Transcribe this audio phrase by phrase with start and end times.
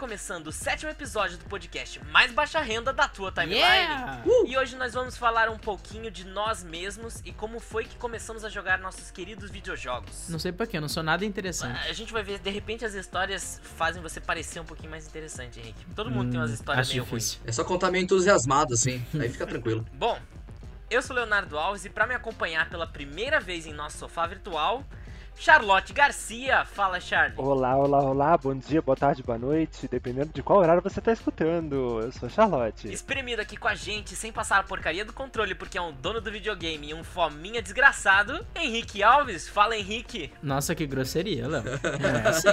[0.00, 3.60] começando o sétimo episódio do podcast mais baixa renda da tua timeline.
[3.60, 4.22] Yeah!
[4.46, 8.42] E hoje nós vamos falar um pouquinho de nós mesmos e como foi que começamos
[8.42, 10.26] a jogar nossos queridos videojogos.
[10.30, 11.78] Não sei porquê, eu não sou nada interessante.
[11.86, 15.60] A gente vai ver, de repente as histórias fazem você parecer um pouquinho mais interessante,
[15.60, 15.84] Henrique.
[15.94, 17.38] Todo mundo tem umas Hum, histórias acho meio difícil.
[17.40, 17.48] ruins.
[17.48, 19.04] É só contar meio entusiasmado, assim.
[19.20, 19.84] Aí fica tranquilo.
[19.92, 20.18] Bom,
[20.88, 24.82] eu sou Leonardo Alves e para me acompanhar pela primeira vez em nosso sofá virtual,
[25.36, 26.64] Charlotte Garcia.
[26.66, 27.34] Fala, Charlie.
[27.38, 31.12] Olá, olá, olá, bom dia, boa tarde, boa noite, dependendo de qual horário você tá
[31.12, 32.00] escutando.
[32.02, 32.92] Eu sou a Charlotte.
[32.92, 36.20] Espremido aqui com a gente, sem passar a porcaria do controle, porque é um dono
[36.20, 39.48] do videogame e um fominha desgraçado, Henrique Alves.
[39.48, 40.30] Fala, Henrique.
[40.42, 41.62] Nossa, que grosseria, Léo.
[42.00, 42.48] Não é assim.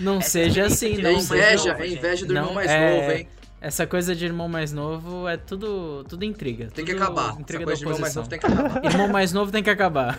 [0.00, 3.12] Não Essa seja assim, mais inveja, novo, é inveja do Não, irmão mais é- novo,
[3.12, 3.28] hein?
[3.60, 6.68] Essa coisa de irmão mais novo é tudo, tudo intriga.
[6.70, 7.30] Tem que tudo acabar.
[7.30, 8.84] Essa Intriga da coisa de irmão mais novo tem que acabar.
[8.84, 10.16] Irmão mais novo tem que acabar.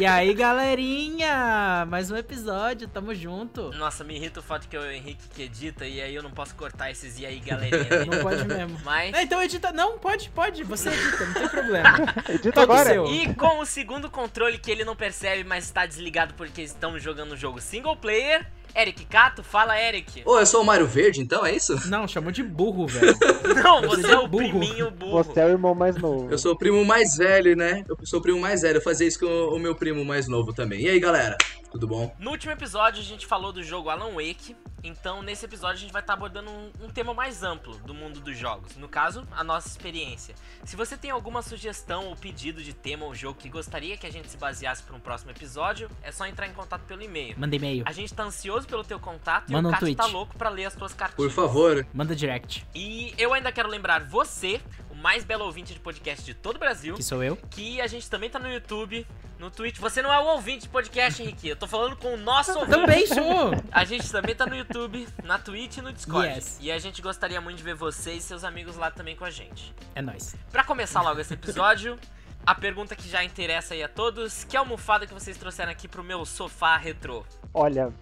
[0.00, 1.86] e aí, galerinha?
[1.88, 3.70] Mais um episódio, tamo junto.
[3.74, 6.32] Nossa, me irrita o fato que é o Henrique que edita e aí eu não
[6.32, 7.78] posso cortar esses e aí, galerinha.
[8.08, 8.78] Não pode mesmo.
[8.84, 9.14] Mas.
[9.14, 9.70] É, então edita.
[9.72, 10.64] Não, pode, pode.
[10.64, 11.98] Você edita, não tem problema.
[12.28, 12.90] Edita Todo agora.
[12.90, 13.06] seu.
[13.06, 17.34] E com o segundo controle que ele não percebe, mas está desligado porque estamos jogando
[17.34, 20.22] um jogo single player, Eric Cato, fala Eric.
[20.24, 21.88] Ô, eu sou o Mário Verde, então, é isso?
[21.88, 23.14] Não, chamou de burro, velho.
[23.62, 24.60] Não, Você você é o burro.
[24.60, 25.22] priminho burro.
[25.24, 26.28] Você é o irmão mais novo.
[26.30, 27.84] Eu sou o primo mais velho, né?
[27.88, 28.76] Eu sou o primo mais velho.
[28.78, 30.82] Eu fazia isso com o o meu primo mais novo também.
[30.82, 31.36] E aí, galera?
[31.70, 32.14] Tudo bom?
[32.18, 35.92] No último episódio a gente falou do jogo Alan Wake, então nesse episódio a gente
[35.92, 38.76] vai estar abordando um, um tema mais amplo do mundo dos jogos.
[38.76, 40.34] No caso, a nossa experiência.
[40.64, 44.10] Se você tem alguma sugestão ou pedido de tema ou jogo que gostaria que a
[44.10, 47.34] gente se baseasse para um próximo episódio, é só entrar em contato pelo e-mail.
[47.38, 47.82] Manda e-mail.
[47.86, 49.96] A gente tá ansioso pelo teu contato Manda e um o Cato tweet.
[49.96, 51.16] tá louco pra ler as tuas cartinhas.
[51.16, 51.86] Por favor.
[51.92, 52.66] Manda direct.
[52.74, 54.60] E eu ainda quero lembrar você,
[55.00, 57.36] mais belo ouvinte de podcast de todo o Brasil, Que sou eu.
[57.50, 59.06] que a gente também tá no YouTube,
[59.38, 59.78] no Twitch.
[59.78, 61.48] Você não é o ouvinte de podcast, Henrique.
[61.48, 62.70] Eu tô falando com o nosso ouvinte.
[62.78, 63.52] Também sou.
[63.70, 66.28] A gente também tá no YouTube, na Twitch e no Discord.
[66.34, 66.58] Yes.
[66.60, 69.30] E a gente gostaria muito de ver você e seus amigos lá também com a
[69.30, 69.72] gente.
[69.94, 70.34] É nóis.
[70.50, 71.98] Pra começar logo esse episódio,
[72.44, 76.02] a pergunta que já interessa aí a todos: que almofada que vocês trouxeram aqui pro
[76.02, 77.24] meu sofá retrô?
[77.54, 77.92] Olha,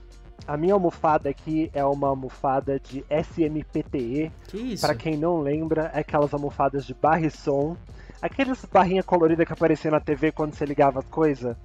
[0.47, 4.31] a minha almofada aqui é uma almofada de SMPTE.
[4.49, 4.87] Que isso?
[4.87, 7.77] Pra quem não lembra, é aquelas almofadas de barra e som.
[8.23, 11.57] Aqueles barrinha colorida que aparecia na TV quando você ligava as coisas.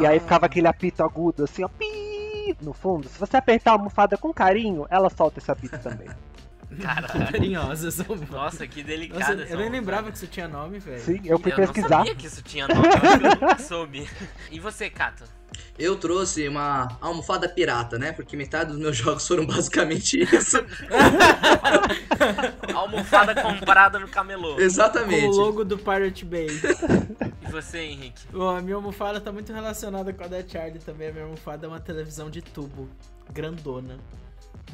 [0.00, 0.10] E Ah.
[0.10, 3.08] aí ficava aquele apito agudo, assim, ó, pi no fundo.
[3.08, 6.08] Se você apertar a almofada com carinho, ela solta esse apito também.
[6.80, 7.76] Caralho.
[7.92, 9.20] São- Nossa, que delicado.
[9.20, 9.70] Nossa, essa eu nem almofada.
[9.70, 11.00] lembrava que isso tinha nome, velho.
[11.00, 11.88] Sim, eu fui Eu pesquisar.
[11.88, 12.80] não sabia que isso tinha nome,
[13.42, 14.08] eu eu soube.
[14.50, 15.24] E você, Cato?
[15.78, 18.12] Eu trouxe uma almofada pirata, né?
[18.12, 20.58] Porque metade dos meus jogos foram basicamente isso.
[22.74, 24.54] Almofada comprada no camelô.
[24.54, 25.36] Com o Exatamente.
[25.36, 26.48] logo do Pirate Bay.
[27.46, 28.26] E você, Henrique?
[28.34, 31.08] Ó, a minha almofada tá muito relacionada com a da Charlie também.
[31.08, 32.88] A minha almofada é uma televisão de tubo.
[33.32, 33.98] Grandona.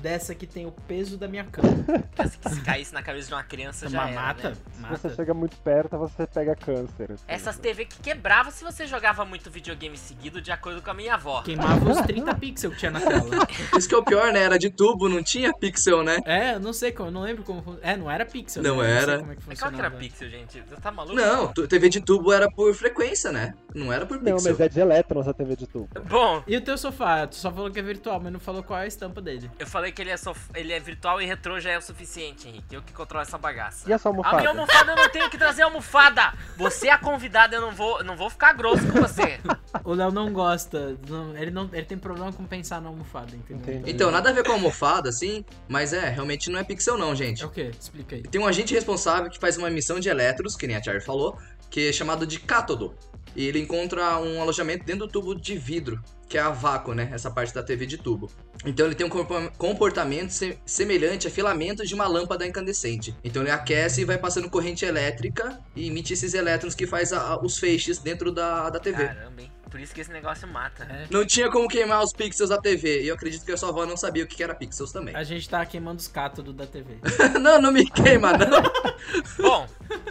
[0.05, 1.69] Dessa que tem o peso da minha cama.
[2.15, 4.51] Que se caísse na cabeça de uma criança já Uma era, mata?
[4.51, 4.57] né?
[4.73, 4.97] Se Mata.
[4.99, 7.13] você chega muito perto, você pega câncer.
[7.13, 7.25] assim.
[7.27, 11.15] Essas TV que quebrava se você jogava muito videogame seguido, de acordo com a minha
[11.15, 11.43] avó.
[11.43, 13.31] Queimava os 30 pixels que tinha na tela.
[13.77, 14.41] Isso que é o pior, né?
[14.43, 16.19] Era de tubo, não tinha pixel, né?
[16.25, 17.79] É, eu não sei como, eu não lembro como.
[17.83, 18.63] É, não era pixel.
[18.63, 18.91] Não né?
[18.91, 19.07] Era.
[19.13, 20.61] sei como é que qual que era pixel, gente?
[20.69, 21.17] Você tá maluco?
[21.17, 23.55] Não, TV de tubo era por frequência, né?
[23.75, 24.53] Não era por Não, pixel.
[24.53, 25.89] mas é de elétrons a TV de tubo.
[26.09, 27.27] Bom, E o teu sofá?
[27.27, 29.51] Tu só falou que é virtual, mas não falou qual é a estampa dele.
[29.59, 32.49] eu falei que ele é, sof- ele é virtual e retrô já é o suficiente,
[32.49, 32.75] Henrique.
[32.75, 33.89] Eu que controlo essa bagaça.
[33.89, 34.49] E a sua A minha almofada?
[34.49, 36.35] almofada eu não tenho que trazer almofada!
[36.57, 39.41] Você é a convidada, eu não vou, não vou ficar grosso com você.
[39.85, 40.97] O Léo não gosta.
[41.09, 43.75] não- ele, não, ele tem problema com pensar na almofada, entendeu?
[43.75, 43.91] Entendi.
[43.91, 47.15] Então, nada a ver com a almofada, assim, mas é, realmente não é pixel não,
[47.15, 47.43] gente.
[47.43, 47.71] É o quê?
[47.79, 48.23] Explica aí.
[48.23, 51.39] Tem um agente responsável que faz uma emissão de elétrons, que nem a Charlie falou,
[51.71, 52.95] que é chamado de cátodo.
[53.37, 57.11] E ele encontra um alojamento dentro do tubo de vidro, que é a vácuo, né?
[57.13, 58.31] Essa parte da TV de tubo.
[58.65, 59.11] Então ele tem um
[59.59, 63.15] comportamento se- semelhante a filamentos de uma lâmpada incandescente.
[63.25, 67.21] Então ele aquece e vai passando corrente elétrica e emite esses elétrons que faz a-
[67.35, 69.05] a- os feixes dentro da, da TV.
[69.07, 69.53] Caramba, hein?
[69.75, 70.85] Por isso que esse negócio mata.
[70.85, 71.09] É.
[71.11, 73.03] Não tinha como queimar os pixels da TV.
[73.03, 75.17] E eu acredito que a sua avó não sabia o que era pixels também.
[75.17, 76.99] A gente tá queimando os cátodos da TV.
[77.43, 78.63] não, não me queima, não.
[79.37, 79.67] Bom,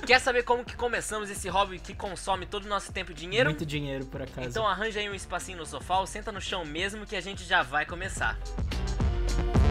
[0.06, 3.52] quer saber como que começamos esse hobby que consome todo o nosso tempo e dinheiro?
[3.52, 4.50] Muito dinheiro, por acaso.
[4.50, 7.46] Então arranja aí um espacinho no sofá ou senta no chão mesmo que a gente
[7.46, 8.38] já vai começar.
[9.38, 9.63] Bom,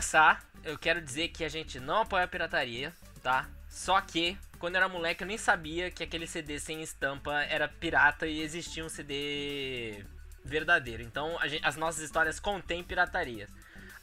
[0.00, 2.90] começar, eu quero dizer que a gente não apoia a pirataria,
[3.22, 3.46] tá?
[3.68, 7.68] Só que, quando eu era moleque, eu nem sabia que aquele CD sem estampa era
[7.68, 10.02] pirata e existia um CD
[10.42, 11.02] verdadeiro.
[11.02, 13.46] Então, gente- as nossas histórias contêm pirataria.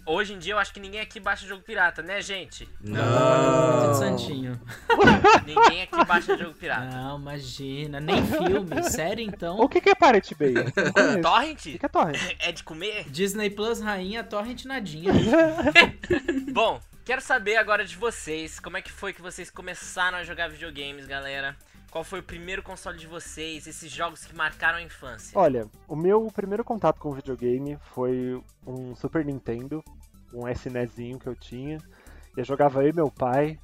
[0.10, 2.68] Hoje em dia eu acho que ninguém aqui baixa jogo pirata, né, gente?
[2.80, 3.92] Não.
[3.92, 4.58] de santinho.
[5.46, 6.86] Ninguém aqui baixa jogo pirata.
[6.86, 8.00] Não, imagina.
[8.00, 8.84] Nem filme.
[8.90, 9.60] Série, então.
[9.60, 10.54] O que, que é Pirate Bay?
[10.94, 11.22] Conheço.
[11.22, 11.60] Torrent?
[11.60, 12.36] O que, que é Torrent?
[12.40, 13.04] É de comer?
[13.10, 15.12] Disney Plus rainha, torrent nadinha.
[16.54, 20.48] Bom, quero saber agora de vocês, como é que foi que vocês começaram a jogar
[20.48, 21.54] videogames, galera?
[21.98, 25.32] Qual foi o primeiro console de vocês, esses jogos que marcaram a infância?
[25.36, 29.84] Olha, o meu primeiro contato com videogame foi um Super Nintendo,
[30.32, 31.80] um SNESinho que eu tinha.
[32.38, 33.60] Eu jogava eu e meu pai.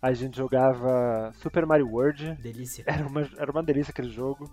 [0.00, 2.34] A gente jogava Super Mario World.
[2.36, 2.82] Delícia.
[2.86, 4.50] Era uma, era uma delícia aquele jogo.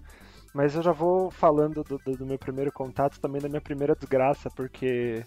[0.54, 3.96] Mas eu já vou falando do, do- do meu primeiro contato, também da minha primeira
[3.96, 5.24] desgraça, porque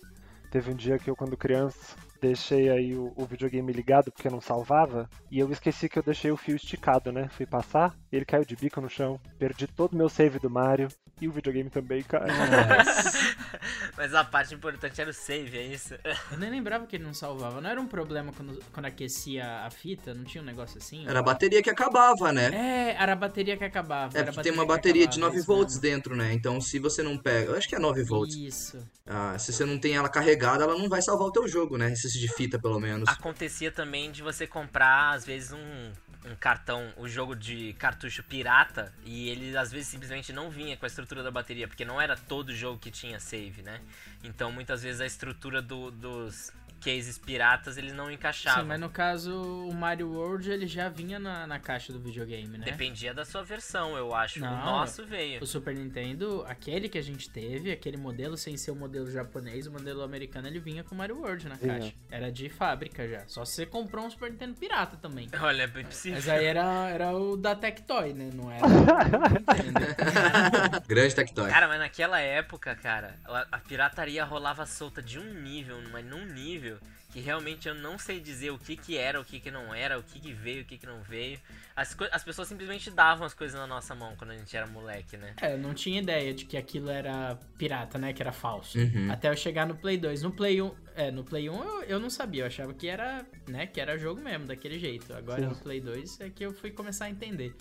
[0.51, 4.41] teve um dia que eu, quando criança, deixei aí o, o videogame ligado porque não
[4.41, 7.29] salvava, e eu esqueci que eu deixei o fio esticado, né?
[7.29, 10.89] Fui passar, ele caiu de bico no chão, perdi todo o meu save do Mario,
[11.21, 12.27] e o videogame também caiu.
[13.97, 15.95] Mas a parte importante era o save, é isso?
[16.31, 17.61] Eu nem lembrava que ele não salvava.
[17.61, 20.13] Não era um problema quando, quando aquecia a fita?
[20.13, 21.07] Não tinha um negócio assim?
[21.09, 22.51] Era a bateria que acabava, né?
[22.53, 24.19] É, era a bateria que acabava.
[24.19, 25.83] É porque tem uma bateria de acabava, 9 isso volts mesmo.
[25.83, 26.35] dentro, né?
[26.35, 27.53] Então se você não pega.
[27.53, 28.37] Eu acho que é 9 volts.
[28.37, 28.79] Isso.
[29.07, 31.95] Ah, se você não tem ela carregada, ela não vai salvar o teu jogo, né?
[32.17, 33.09] Esse de fita, pelo menos.
[33.09, 35.93] Acontecia também de você comprar, às vezes, um,
[36.31, 40.87] um cartão, o jogo de cartucho pirata, e ele às vezes simplesmente não vinha com
[40.87, 43.81] a estrutura da bateria, porque não era todo jogo que tinha save, né?
[44.25, 46.51] Então muitas vezes a estrutura do- dos
[46.87, 48.63] cases piratas eles não encaixavam.
[48.63, 52.57] Sim, mas no caso, o Mario World ele já vinha na, na caixa do videogame,
[52.57, 52.65] né?
[52.65, 54.39] Dependia da sua versão, eu acho.
[54.39, 55.43] Não, o nosso veio.
[55.43, 59.67] O Super Nintendo, aquele que a gente teve, aquele modelo sem ser o modelo japonês,
[59.67, 61.93] o modelo americano, ele vinha com o Mario World na caixa.
[62.09, 63.27] Era de fábrica já.
[63.27, 65.29] Só se você comprou um Super Nintendo pirata também.
[65.43, 66.19] Olha, é bem possível.
[66.19, 68.31] Mas aí era, era o da Tectoy, né?
[68.33, 68.63] Não era.
[70.87, 71.51] Grande Tectoy.
[71.51, 73.17] Cara, mas naquela época, cara,
[73.51, 76.76] a pirataria rolava solta de um nível, mas num nível
[77.13, 79.99] que realmente eu não sei dizer o que que era, o que que não era,
[79.99, 81.39] o que que veio, o que que não veio.
[81.75, 85.17] As, as pessoas simplesmente davam as coisas na nossa mão quando a gente era moleque,
[85.17, 85.35] né?
[85.41, 88.13] É, eu não tinha ideia de que aquilo era pirata, né?
[88.13, 88.79] Que era falso.
[88.79, 89.11] Uhum.
[89.11, 90.23] Até eu chegar no Play 2.
[90.23, 93.25] No Play 1, é, no Play 1 eu, eu não sabia, eu achava que era,
[93.49, 95.15] né, que era jogo mesmo, daquele jeito.
[95.15, 95.49] Agora Sim.
[95.49, 97.55] no Play 2 é que eu fui começar a entender.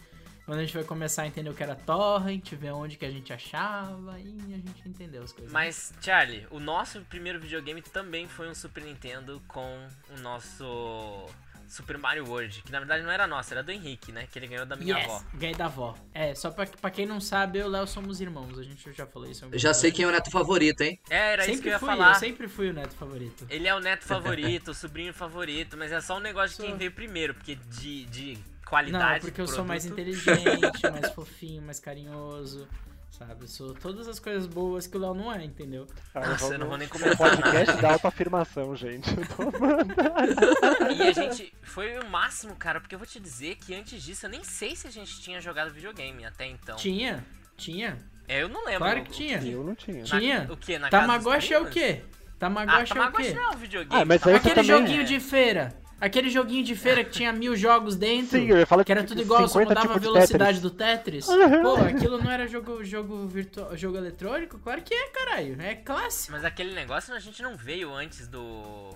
[0.46, 3.10] Quando a gente foi começar a entender o que era torrent, ver onde que a
[3.10, 5.52] gente achava, e a gente entendeu as coisas.
[5.52, 11.28] Mas, Charlie, o nosso primeiro videogame também foi um Super Nintendo com o nosso
[11.68, 14.28] Super Mario World, que na verdade não era nosso, era do Henrique, né?
[14.32, 15.24] Que ele ganhou da minha yes, avó.
[15.34, 15.96] ganhei da avó.
[16.14, 18.58] É, só pra, pra quem não sabe, eu e o Léo somos irmãos.
[18.60, 19.46] A gente já falou isso.
[19.46, 21.00] algum Já sei quem é o neto favorito, hein?
[21.10, 22.14] É, era isso sempre que eu ia fui, falar.
[22.14, 23.48] Eu sempre fui o neto favorito.
[23.50, 26.78] Ele é o neto favorito, o sobrinho favorito, mas é só um negócio de quem
[26.78, 29.22] veio primeiro, porque de, de Não, qualidade.
[29.22, 32.68] porque eu sou mais inteligente, mais fofinho, mais carinhoso.
[33.12, 33.44] Sabe?
[33.44, 35.88] Eu sou todas as coisas boas que o Léo não é, entendeu?
[36.14, 39.10] Nossa, eu não vou nem Um comentar podcast da autoafirmação, gente.
[39.10, 40.94] Eu tô.
[40.94, 41.54] E a gente.
[41.62, 44.76] Foi o máximo, cara, porque eu vou te dizer que antes disso eu nem sei
[44.76, 46.76] se a gente tinha jogado videogame até então.
[46.76, 47.26] Tinha,
[47.56, 47.98] tinha.
[48.28, 48.80] É, eu não lembro.
[48.80, 49.38] Claro que tinha.
[49.42, 50.00] Eu não tinha.
[50.00, 50.48] Na- Tinha.
[50.52, 50.78] O que?
[50.78, 52.02] Na casa dos Tamagotchi é o quê?
[52.04, 53.34] Ah, Tamagotchi é o Tamagotchi quê?
[53.34, 54.02] não é um videogame.
[54.02, 55.85] Ah, mas Tamagotchi Aquele também- joguinho é- de feira.
[56.00, 58.38] Aquele joguinho de feira que tinha mil jogos dentro.
[58.38, 60.14] Sim, eu ia falar que era tipo, tudo igual, só 50 mudava a tipos de
[60.14, 60.62] velocidade Tetris.
[60.62, 61.26] do Tetris.
[61.62, 64.60] Pô, aquilo não era jogo, jogo virtual, jogo eletrônico?
[64.60, 65.62] Claro que é, caralho.
[65.62, 66.34] É clássico.
[66.34, 68.94] Mas aquele negócio a gente não veio antes do.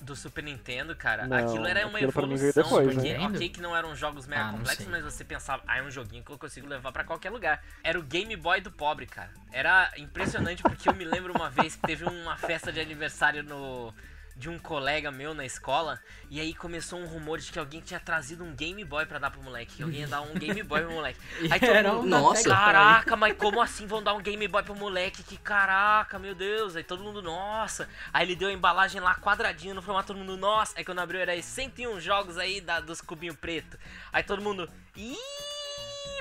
[0.00, 1.26] Do Super Nintendo, cara.
[1.26, 2.52] Não, aquilo era uma aquilo evolução.
[2.62, 3.26] depois, porque, né?
[3.26, 6.22] ok, que não eram jogos mega Ah, complexos, mas você pensava, ah, é um joguinho
[6.22, 7.60] que eu consigo levar pra qualquer lugar.
[7.82, 9.30] Era o Game Boy do pobre, cara.
[9.52, 13.92] Era impressionante porque eu me lembro uma vez que teve uma festa de aniversário no.
[14.38, 17.98] De um colega meu na escola, e aí começou um rumor de que alguém tinha
[17.98, 19.76] trazido um Game Boy pra dar pro moleque.
[19.76, 21.18] Que alguém ia dar um Game Boy pro moleque.
[21.50, 22.48] Aí todo mundo, da Nossa.
[22.48, 25.24] Caraca, mas como assim vão dar um Game Boy pro moleque?
[25.24, 26.76] Que caraca, meu Deus.
[26.76, 27.88] Aí todo mundo, nossa.
[28.12, 30.78] Aí ele deu a embalagem lá quadradinha no formato, todo mundo, nossa.
[30.78, 33.76] Aí quando abriu era aí 101 jogos aí da, dos cubinhos preto.
[34.12, 35.57] Aí todo mundo, ih.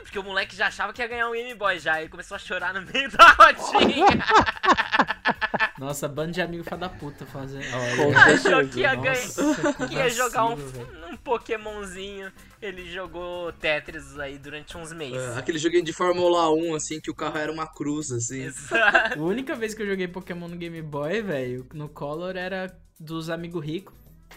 [0.07, 1.95] Porque o moleque já achava que ia ganhar um Game Boy já.
[1.95, 4.05] Aí começou a chorar no meio da rodinha.
[5.77, 7.65] Nossa, bando de amigo fada puta fazendo.
[7.75, 8.17] Olha.
[8.33, 9.17] Achou que ia ganhar.
[9.89, 10.53] Que ia jogar um,
[11.11, 12.31] um Pokémonzinho.
[12.61, 15.35] Ele jogou Tetris aí durante uns meses.
[15.35, 18.43] É, aquele joguinho de Fórmula 1, assim, que o carro era uma cruz, assim.
[18.43, 19.19] Exato.
[19.19, 23.29] A única vez que eu joguei Pokémon no Game Boy, velho, no Color era dos
[23.29, 23.93] amigos ricos,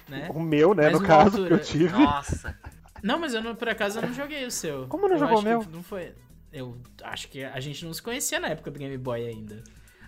[0.08, 0.28] né?
[0.34, 1.92] O meu, né, Mas no caso, altura- que eu tive.
[1.96, 2.58] Nossa.
[3.02, 4.86] Não, mas eu não, por acaso eu não joguei o seu.
[4.88, 5.64] Como não Eu jogou o meu?
[5.70, 6.12] Não foi.
[6.52, 9.62] Eu acho que a gente não se conhecia na época do Game Boy ainda.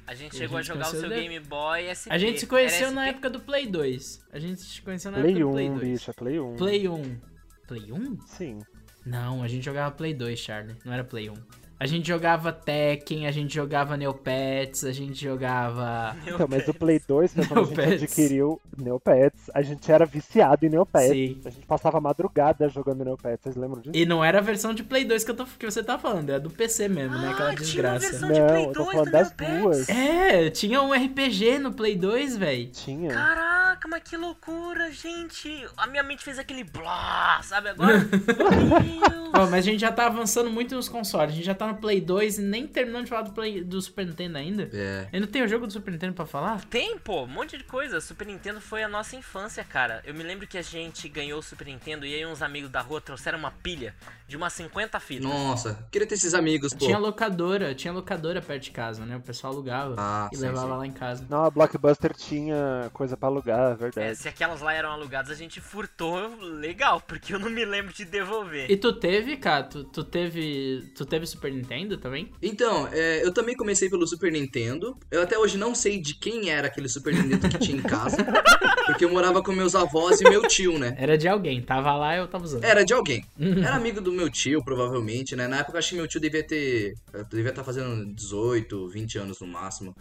[0.06, 2.10] A gente a chegou a, gente jogar o seu Game Boy SP.
[2.10, 4.26] A gente se conheceu na época do Play 2.
[4.32, 5.80] A gente se conheceu na Play época do 1, Play 2.
[5.80, 6.56] bicho, é Play 1.
[6.56, 7.20] Play 1.
[7.68, 8.20] Play 1?
[8.26, 8.58] Sim.
[9.06, 10.76] Não, a gente jogava Play 2, Charlie.
[10.84, 11.34] Não era Play 1.
[11.82, 16.14] A gente jogava Tekken, a gente jogava Neopets, a gente jogava.
[16.24, 19.50] Então, mas o Play 2 foi quando a gente adquiriu Neopets.
[19.52, 21.08] A gente era viciado em Neopets.
[21.10, 21.40] Sim.
[21.44, 23.40] A gente passava a madrugada jogando Neopets.
[23.42, 23.96] Vocês lembram disso?
[23.96, 26.30] E não era a versão de Play 2 que, eu tô, que você tá falando,
[26.30, 27.30] é do PC mesmo, né?
[27.32, 27.98] Aquela Ah, tinha uma desgraça.
[28.10, 29.60] versão de Não, Play eu tô 2 falando do das Neopets.
[29.62, 29.88] duas.
[29.88, 32.66] É, tinha um RPG no Play 2, velho.
[32.70, 33.10] Tinha.
[33.12, 33.51] Caraca,
[33.92, 35.68] mas que loucura, gente.
[35.76, 37.98] A minha mente fez aquele blá, sabe agora?
[38.08, 39.30] Meu Deus.
[39.34, 41.32] Ó, mas a gente já tá avançando muito nos consoles.
[41.32, 43.80] A gente já tá no Play 2 e nem terminando de falar do, Play, do
[43.82, 44.68] Super Nintendo ainda.
[44.72, 45.08] É.
[45.12, 46.64] Ainda tem o jogo do Super Nintendo pra falar?
[46.64, 48.00] Tem, pô, um monte de coisa.
[48.00, 50.02] Super Nintendo foi a nossa infância, cara.
[50.06, 52.80] Eu me lembro que a gente ganhou o Super Nintendo e aí uns amigos da
[52.80, 53.94] rua trouxeram uma pilha
[54.26, 55.24] de umas 50 fitas.
[55.28, 56.86] Nossa, queria ter esses amigos, pô.
[56.86, 59.16] Tinha locadora, tinha locadora perto de casa, né?
[59.16, 60.78] O pessoal alugava Ah, e sim, levava sim.
[60.78, 61.26] lá em casa.
[61.28, 64.18] Não, a Blockbuster tinha coisa pra alugar, é É, verdade.
[64.18, 68.04] se aquelas lá eram alugadas, a gente furtou legal, porque eu não me lembro de
[68.04, 68.70] devolver.
[68.70, 69.64] E tu teve, cara?
[69.64, 70.90] Tu, tu teve.
[70.96, 72.30] Tu teve Super Nintendo também?
[72.42, 74.96] Então, é, eu também comecei pelo Super Nintendo.
[75.10, 78.16] Eu até hoje não sei de quem era aquele Super Nintendo que tinha em casa.
[78.86, 80.94] porque eu morava com meus avós e meu tio, né?
[80.98, 82.64] Era de alguém, tava lá eu tava usando.
[82.64, 83.24] Era de alguém.
[83.38, 85.46] Era amigo do meu tio, provavelmente, né?
[85.46, 86.94] Na época, eu acho que meu tio devia ter.
[87.30, 89.94] Devia estar fazendo 18, 20 anos no máximo.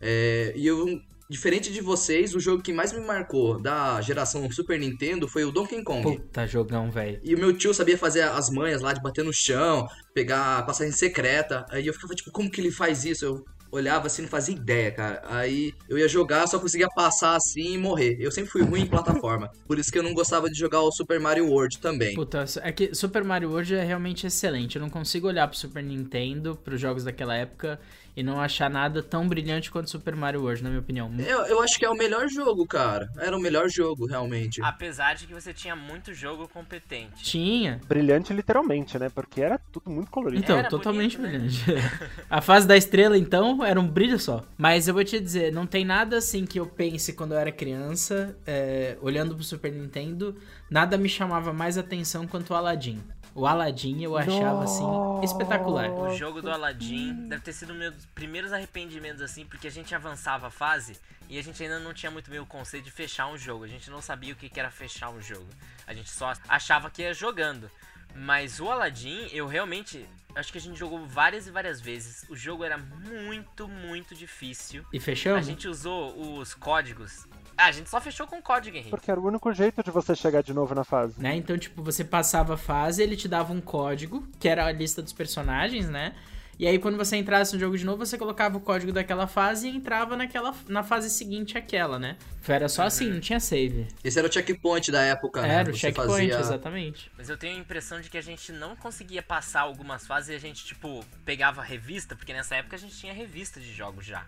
[0.00, 1.00] É, e eu.
[1.30, 5.52] Diferente de vocês, o jogo que mais me marcou da geração Super Nintendo foi o
[5.52, 6.02] Donkey Kong.
[6.02, 7.20] Puta jogão, velho.
[7.22, 10.92] E o meu tio sabia fazer as manhas lá de bater no chão, pegar passagem
[10.92, 11.66] secreta.
[11.68, 13.26] Aí eu ficava tipo, como que ele faz isso?
[13.26, 15.22] Eu olhava assim, não fazia ideia, cara.
[15.26, 18.16] Aí eu ia jogar, só conseguia passar assim e morrer.
[18.18, 19.50] Eu sempre fui ruim em plataforma.
[19.66, 22.14] Por isso que eu não gostava de jogar o Super Mario World também.
[22.14, 24.76] Puta, é que Super Mario World é realmente excelente.
[24.76, 27.78] Eu não consigo olhar pro Super Nintendo, pros jogos daquela época,
[28.18, 31.08] e não achar nada tão brilhante quanto Super Mario World, na minha opinião.
[31.20, 33.08] Eu, eu acho que é o melhor jogo, cara.
[33.16, 34.60] Era o melhor jogo, realmente.
[34.60, 37.22] Apesar de que você tinha muito jogo competente.
[37.22, 37.80] Tinha.
[37.86, 39.08] Brilhante literalmente, né?
[39.08, 40.42] Porque era tudo muito colorido.
[40.42, 41.46] Então, Era totalmente bonito, né?
[41.46, 41.64] brilhante.
[42.28, 44.44] A fase da estrela, então, era um brilho só.
[44.56, 47.52] Mas eu vou te dizer, não tem nada assim que eu pense quando eu era
[47.52, 50.34] criança, é, olhando pro Super Nintendo,
[50.68, 53.00] nada me chamava mais atenção quanto o Aladdin.
[53.38, 54.84] O Aladdin eu achava, assim,
[55.22, 55.88] espetacular.
[55.92, 59.70] O jogo do Aladdin deve ter sido um dos meus primeiros arrependimentos, assim, porque a
[59.70, 62.90] gente avançava a fase e a gente ainda não tinha muito bem o conceito de
[62.90, 63.62] fechar um jogo.
[63.62, 65.46] A gente não sabia o que era fechar um jogo.
[65.86, 67.70] A gente só achava que ia jogando.
[68.12, 70.04] Mas o Aladdin, eu realmente.
[70.34, 72.26] Acho que a gente jogou várias e várias vezes.
[72.28, 74.84] O jogo era muito, muito difícil.
[74.92, 75.46] E A fechamos?
[75.46, 77.27] gente usou os códigos.
[77.58, 78.90] Ah, a gente só fechou com código, Henrique.
[78.90, 81.20] Porque era o único jeito de você chegar de novo na fase.
[81.20, 81.34] Né?
[81.34, 85.02] Então, tipo, você passava a fase, ele te dava um código, que era a lista
[85.02, 86.14] dos personagens, né?
[86.56, 89.68] E aí, quando você entrasse no jogo de novo, você colocava o código daquela fase
[89.68, 92.16] e entrava naquela, na fase seguinte aquela, né?
[92.48, 93.86] Era só assim, não tinha save.
[94.02, 95.54] Esse era o checkpoint da época, né?
[95.54, 97.12] Era o checkpoint, fazia- exatamente.
[97.16, 100.34] Mas eu tenho a impressão de que a gente não conseguia passar algumas fases e
[100.34, 104.26] a gente, tipo, pegava revista, porque nessa época a gente tinha revista de jogos já.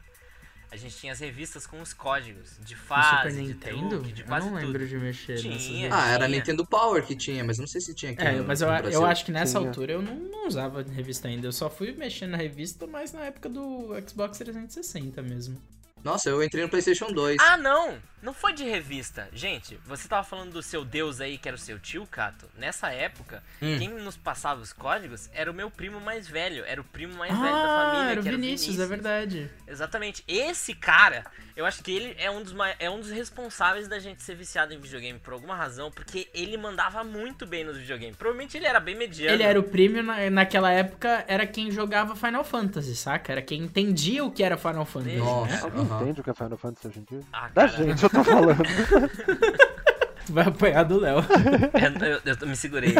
[0.73, 3.89] A gente tinha as revistas com os códigos de fase, Super de Nintendo?
[3.89, 4.87] truque, de eu quase não lembro tudo.
[4.89, 5.55] de mexer Tinha.
[5.55, 6.09] nessas Ah, revistas.
[6.11, 6.29] era Tinha.
[6.39, 8.89] Nintendo Power que tinha, mas não sei se tinha aqui É, no, mas eu, no
[8.89, 9.69] eu acho que nessa Tinha.
[9.69, 11.47] altura eu não, não usava revista ainda.
[11.49, 15.61] Eu só fui mexendo na revista, mas na época do Xbox 360 mesmo.
[16.05, 17.37] Nossa, eu entrei no PlayStation 2.
[17.41, 17.99] Ah, não!
[18.23, 19.29] Não foi de revista.
[19.33, 22.47] Gente, você tava falando do seu deus aí, que era o seu tio, Cato.
[22.55, 23.79] Nessa época, Hum.
[23.79, 26.63] quem nos passava os códigos era o meu primo mais velho.
[26.67, 29.51] Era o primo mais velho da Ah, família, era o que Vinícius, era é verdade.
[29.67, 30.23] Exatamente.
[30.29, 31.25] Esse cara,
[31.57, 34.75] eu acho que ele é um dos é um dos responsáveis da gente ser viciado
[34.75, 38.17] em videogame por alguma razão, porque ele mandava muito bem nos videogames.
[38.17, 39.33] Provavelmente ele era bem mediano.
[39.35, 43.33] Ele era o prêmio na, naquela época, era quem jogava Final Fantasy, saca?
[43.33, 45.17] Era quem entendia o que era Final Fantasy.
[45.17, 45.71] Nossa.
[45.71, 45.73] Né?
[45.97, 47.21] Entende o que é Final Fantasy hoje em dia?
[47.33, 48.63] Ah, Da cara, gente, eu tô falando.
[50.29, 51.17] Vai apanhar do Léo.
[52.05, 52.95] eu, eu- eu me segurei.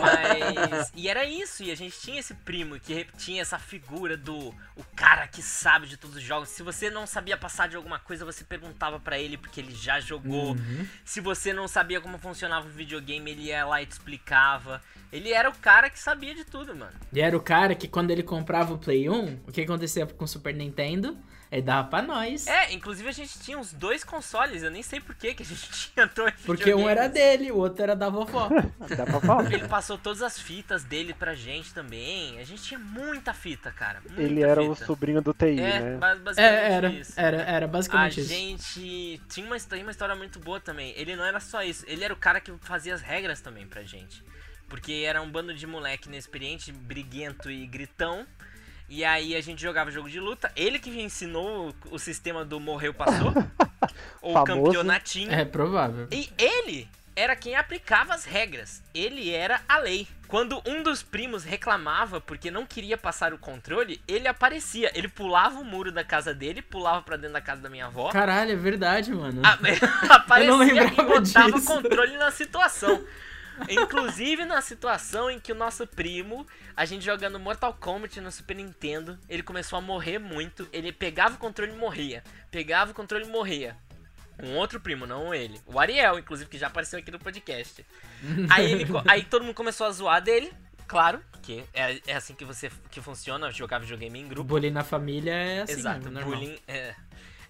[0.00, 0.90] Mas.
[0.94, 4.84] E era isso, e a gente tinha esse primo que tinha essa figura do o
[4.96, 6.48] cara que sabe de todos os jogos.
[6.48, 10.00] Se você não sabia passar de alguma coisa, você perguntava pra ele porque ele já
[10.00, 10.56] jogou.
[11.04, 14.80] Se você não sabia como funcionava o videogame, ele ia lá e te explicava.
[15.12, 16.92] Ele era o cara que sabia de tudo, mano.
[17.12, 20.24] E era o cara que quando ele comprava o Play 1, o que acontecia com
[20.24, 21.14] o Super Nintendo?
[21.52, 22.46] Ele dava pra nós.
[22.46, 25.46] É, inclusive a gente tinha os dois consoles, eu nem sei por que que a
[25.46, 28.48] gente tinha dois Porque um era dele, o outro era da vovó.
[28.96, 29.52] Dá pra falar.
[29.52, 32.38] Ele passou todas as fitas dele pra gente também.
[32.38, 34.00] A gente tinha muita fita, cara.
[34.00, 34.86] Muita Ele era o fita.
[34.86, 35.96] sobrinho do TI, É, né?
[35.98, 37.12] ba- basicamente É, era, isso.
[37.20, 38.28] era, era A basicamente isso.
[38.30, 40.94] gente tinha uma, tem uma história muito boa também.
[40.96, 43.82] Ele não era só isso, ele era o cara que fazia as regras também pra
[43.82, 44.24] gente.
[44.70, 48.26] Porque era um bando de moleque inexperiente, briguento e gritão.
[48.94, 50.52] E aí a gente jogava jogo de luta.
[50.54, 53.32] Ele que ensinou o, sistema do morreu passou.
[54.20, 54.64] ou Famoso.
[54.64, 55.32] campeonatinho.
[55.32, 56.06] É provável.
[56.10, 58.82] E ele era quem aplicava as regras.
[58.94, 60.06] Ele era a lei.
[60.28, 64.92] Quando um dos primos reclamava porque não queria passar o controle, ele aparecia.
[64.94, 68.10] Ele pulava o muro da casa dele, pulava pra dentro da casa da minha avó.
[68.10, 69.40] Caralho, é verdade, mano.
[69.42, 69.58] a-
[70.16, 71.66] aparecia Eu não e lembrava botava disso.
[71.66, 73.02] controle na situação.
[73.68, 78.56] Inclusive na situação em que o nosso primo, a gente jogando Mortal Kombat no Super
[78.56, 80.68] Nintendo, ele começou a morrer muito.
[80.72, 82.22] Ele pegava o controle e morria.
[82.50, 83.76] Pegava o controle e morria.
[84.42, 85.60] Um outro primo, não ele.
[85.66, 87.84] O Ariel, inclusive, que já apareceu aqui no podcast.
[88.50, 90.52] Aí, ele aí todo mundo começou a zoar dele.
[90.86, 94.44] Claro, que é, é assim que você que funciona, jogar videogame em grupo.
[94.44, 96.24] Bullying na família é assim, Exato, normal.
[96.24, 96.58] bullying.
[96.68, 96.94] É.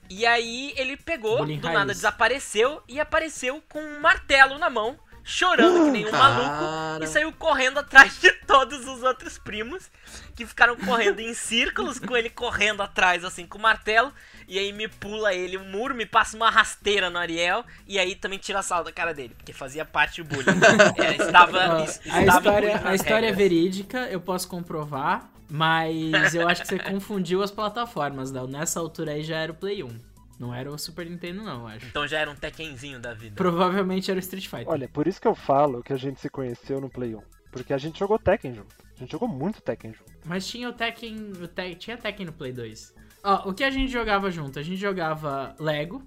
[0.08, 1.78] E aí ele pegou, Bullying do raiz.
[1.78, 7.04] nada desapareceu e apareceu com um martelo na mão, chorando que nem um maluco, Cara.
[7.04, 9.90] e saiu correndo atrás de todos os outros primos,
[10.34, 14.12] que ficaram correndo em círculos com ele correndo atrás, assim, com o martelo,
[14.48, 18.14] e aí me pula ele o muro, me passa uma rasteira no Ariel, e aí
[18.14, 20.58] também tira a sal da cara dele, porque fazia parte do bullying.
[20.98, 26.34] É, estava, Ó, es- a estava história, a história é verídica, eu posso comprovar, mas
[26.34, 28.46] eu acho que você confundiu as plataformas, Léo.
[28.46, 30.11] Nessa altura aí já era o Play 1.
[30.42, 31.86] Não era o Super Nintendo, não, acho.
[31.86, 33.36] Então já era um Tekkenzinho da vida.
[33.36, 34.68] Provavelmente era o Street Fighter.
[34.68, 37.22] Olha, por isso que eu falo que a gente se conheceu no Play 1.
[37.52, 38.74] Porque a gente jogou Tekken junto.
[38.96, 40.10] A gente jogou muito Tekken junto.
[40.24, 41.30] Mas tinha o Tekken.
[41.40, 42.92] O Te- tinha Tekken no Play 2.
[43.22, 44.58] Ó, o que a gente jogava junto?
[44.58, 46.02] A gente jogava Lego,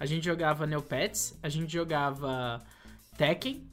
[0.00, 2.58] a gente jogava Neopets, a gente jogava
[3.16, 3.64] Tekken.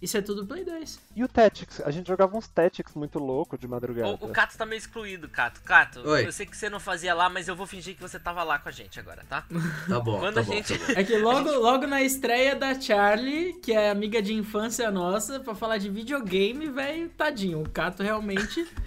[0.00, 1.00] Isso é tudo Play 2.
[1.16, 1.80] E o Tactics?
[1.80, 4.08] A gente jogava uns Tactics muito louco de madrugada.
[4.10, 5.60] O, o Cato tá meio excluído, Cato.
[5.62, 6.24] Cato, Oi.
[6.26, 8.60] eu sei que você não fazia lá, mas eu vou fingir que você tava lá
[8.60, 9.44] com a gente agora, tá?
[9.88, 10.78] Tá bom, Quando tá a bom, gente.
[10.78, 10.92] tá bom.
[11.00, 15.54] É que logo, logo na estreia da Charlie, que é amiga de infância nossa, pra
[15.54, 17.60] falar de videogame, velho, tadinho.
[17.62, 18.66] O Cato realmente.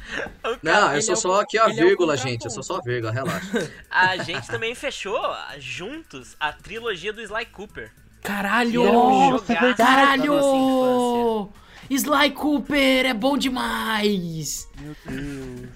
[0.44, 2.30] O Não, Cato, eu ele sou é o- só aqui a é vírgula, contraponto.
[2.30, 2.46] gente.
[2.46, 3.72] Eu sou só a vírgula, relaxa.
[3.92, 5.20] A gente também fechou
[5.60, 7.92] juntos a trilogia do Sly Cooper.
[8.22, 8.84] Caralho!
[8.84, 10.34] Um Nossa, é Caralho!
[10.36, 11.62] nossa infância.
[11.90, 14.70] Sly Cooper é bom demais!
[14.80, 15.70] Meu Deus.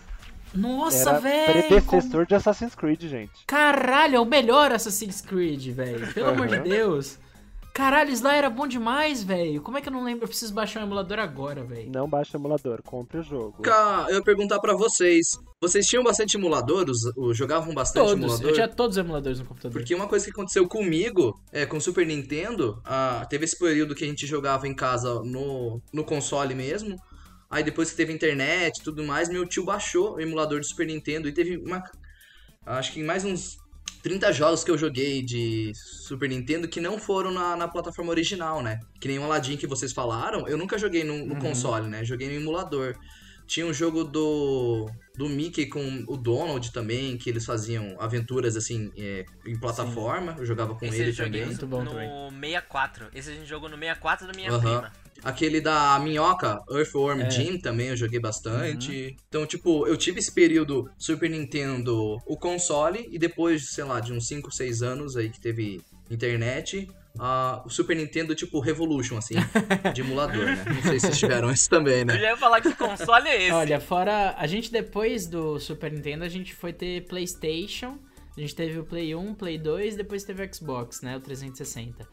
[0.53, 1.63] Nossa, Era velho!
[1.67, 3.31] predecessor de Assassin's Creed, gente.
[3.45, 6.13] Caralho, é o melhor Assassin's Creed, velho.
[6.13, 6.59] Pelo amor de.
[6.59, 7.17] Deus.
[7.75, 9.61] Caralho, Sly era bom demais, velho.
[9.61, 10.23] Como é que eu não lembro?
[10.23, 11.91] Eu preciso baixar o emulador agora, velho.
[11.93, 13.61] Não baixa o emulador, compre o jogo.
[13.61, 15.37] Cá, eu ia perguntar pra vocês.
[15.61, 16.89] Vocês tinham bastante emulador?
[16.89, 18.13] Os, os- jogavam bastante Todos.
[18.23, 18.47] emulador?
[18.49, 19.73] Eu tinha todos os emuladores no computador.
[19.77, 23.93] Porque uma coisa que aconteceu comigo, é, com o Super Nintendo, ah, teve esse período
[23.93, 26.95] que a gente jogava em casa no, no console mesmo.
[27.49, 30.87] Aí depois que teve internet e tudo mais, meu tio baixou o emulador do Super
[30.87, 31.83] Nintendo e teve uma.
[32.65, 33.57] Acho que mais uns
[34.05, 38.61] 30 jogos que eu joguei de Super Nintendo que não foram na, na plataforma original,
[38.61, 38.79] né?
[39.01, 42.05] Que nem o Aladdin que vocês falaram, eu nunca joguei no, no console, né?
[42.05, 42.95] Joguei no emulador.
[43.47, 44.87] Tinha um jogo do,
[45.17, 50.35] do Mickey com o Donald também, que eles faziam aventuras assim é, em plataforma.
[50.37, 51.47] Eu jogava com Esse ele eu joguei também.
[51.47, 52.09] Muito bom no também.
[52.41, 53.09] 64.
[53.11, 54.59] Esse a gente jogou no 64 da minha Aham.
[54.59, 55.04] prima.
[55.23, 57.29] Aquele da minhoca, Earthworm É.
[57.29, 59.15] Jim, também eu joguei bastante.
[59.27, 64.13] Então, tipo, eu tive esse período Super Nintendo, o console, e depois, sei lá, de
[64.13, 69.35] uns 5, 6 anos aí que teve internet, ah, o Super Nintendo, tipo, Revolution, assim,
[69.93, 70.65] de emulador, né?
[70.67, 72.19] Não sei se vocês tiveram esse também, Eu né?
[72.19, 73.51] já ia falar que console é esse.
[73.51, 74.35] Olha, fora.
[74.37, 77.97] A gente depois do Super Nintendo, a gente foi ter PlayStation.
[78.37, 81.15] A gente teve o Play 1, Play 2, depois teve o Xbox, né?
[81.15, 82.05] O 360.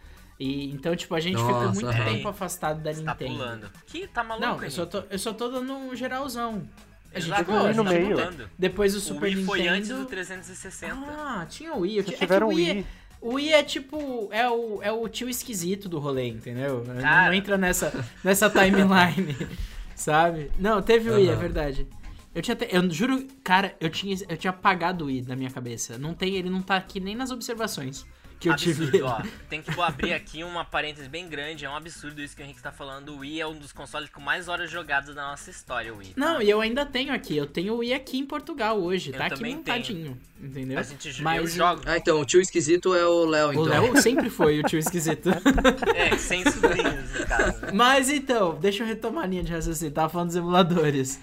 [0.42, 2.05] E então, tipo, a gente ficou Nossa, muito aham.
[2.05, 3.33] tempo afastado da Você tá Nintendo.
[3.38, 3.70] pulando.
[3.87, 6.68] Que tá maluco, Não, eu só, tô, eu só tô dando um geralzão.
[7.14, 8.09] A gente Exato, Wii a no tá meio.
[8.16, 8.50] pulando.
[8.59, 9.46] Depois do O Super Wii Nintendo.
[9.46, 10.96] foi antes do 360.
[10.96, 11.98] Ah, tinha o Wii.
[11.98, 12.70] É Vocês que tiveram o Wii.
[12.81, 12.85] É,
[13.20, 14.28] o Wii é tipo.
[14.33, 16.83] É o, é o tio esquisito do rolê, entendeu?
[16.85, 17.26] Não- Cara.
[17.26, 19.37] Não entra nessa, nessa timeline,
[19.94, 20.50] sabe?
[20.59, 21.87] Não, teve o Wii, é verdade.
[22.35, 22.57] Eu tinha.
[22.57, 25.98] te- Eu juro, cara, eu tinha, eu tinha apagado o Wii na minha cabeça.
[25.98, 28.05] Não tem, ele não tá aqui nem nas observações
[28.42, 28.85] que eu tive.
[28.85, 29.22] absurdo, ó.
[29.48, 31.64] Tem que abrir aqui uma parêntese bem grande.
[31.64, 33.11] É um absurdo isso que o Henrique tá falando.
[33.11, 36.14] O Wii é um dos consoles com mais horas jogadas da nossa história, o Wii.
[36.14, 36.20] tá?
[36.20, 37.37] Não, e eu ainda tenho aqui.
[37.37, 39.11] Eu tenho o Wii aqui em Portugal hoje.
[39.12, 40.18] Eu tá aqui montadinho.
[40.40, 40.78] Entendeu?
[40.78, 41.83] A gente eu Mas jogo.
[41.87, 43.64] Ah, então, o tio esquisito é o Léo, O então.
[43.64, 45.31] Léo sempre foi o tio esquisito.
[45.94, 47.55] É, sem sobrinhos, no caso.
[47.74, 49.92] Mas então, deixa eu retomar a linha de raciocínio.
[49.92, 51.20] Tava falando dos emuladores.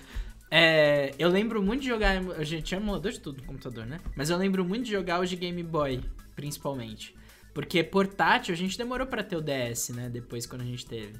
[0.51, 2.17] É, eu lembro muito de jogar.
[2.37, 3.99] A gente tinha emulador de tudo no computador, né?
[4.15, 6.01] Mas eu lembro muito de jogar os de Game Boy,
[6.35, 7.15] principalmente.
[7.53, 10.09] Porque portátil a gente demorou pra ter o DS, né?
[10.09, 11.13] Depois quando a gente teve.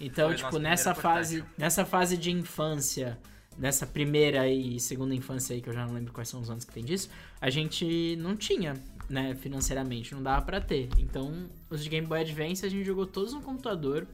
[0.00, 1.58] Então, Foi tipo, nessa fase, portátil.
[1.58, 3.18] nessa fase de infância,
[3.56, 6.64] nessa primeira e segunda infância aí, que eu já não lembro quais são os anos
[6.64, 7.08] que tem disso,
[7.40, 8.74] a gente não tinha,
[9.08, 10.88] né, financeiramente, não dava pra ter.
[10.98, 14.06] Então, os de Game Boy Advance a gente jogou todos no computador.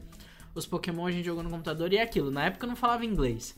[0.53, 2.29] Os Pokémon a gente jogou no computador e é aquilo.
[2.29, 3.55] Na época eu não falava inglês.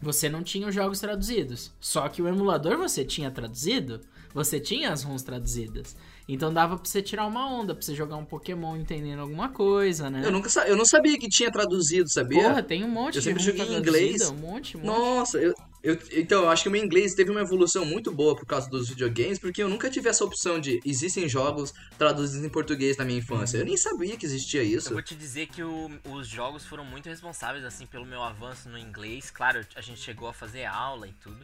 [0.00, 1.72] Você não tinha os jogos traduzidos.
[1.80, 4.00] Só que o emulador você tinha traduzido.
[4.32, 5.96] você tinha as ROMs traduzidas.
[6.30, 10.10] Então dava pra você tirar uma onda, pra você jogar um Pokémon entendendo alguma coisa,
[10.10, 10.20] né?
[10.24, 12.42] Eu, nunca, sa- eu não sabia que tinha traduzido, sabia?
[12.42, 14.28] Porra, tem um monte Eu sempre joguei em inglês.
[14.28, 14.86] Um monte, um monte.
[14.86, 18.36] Nossa, eu, eu- então, eu acho que o meu inglês teve uma evolução muito boa
[18.36, 22.50] por causa dos videogames, porque eu nunca tive essa opção de existem jogos traduzidos em
[22.50, 23.56] português na minha infância.
[23.56, 24.92] Eu nem sabia que existia Eu isso.
[24.92, 28.76] vou te dizer que o- os jogos foram muito responsáveis, assim, pelo meu avanço no
[28.78, 29.30] inglês.
[29.30, 31.40] Claro, a gente chegou a fazer aula e tudo.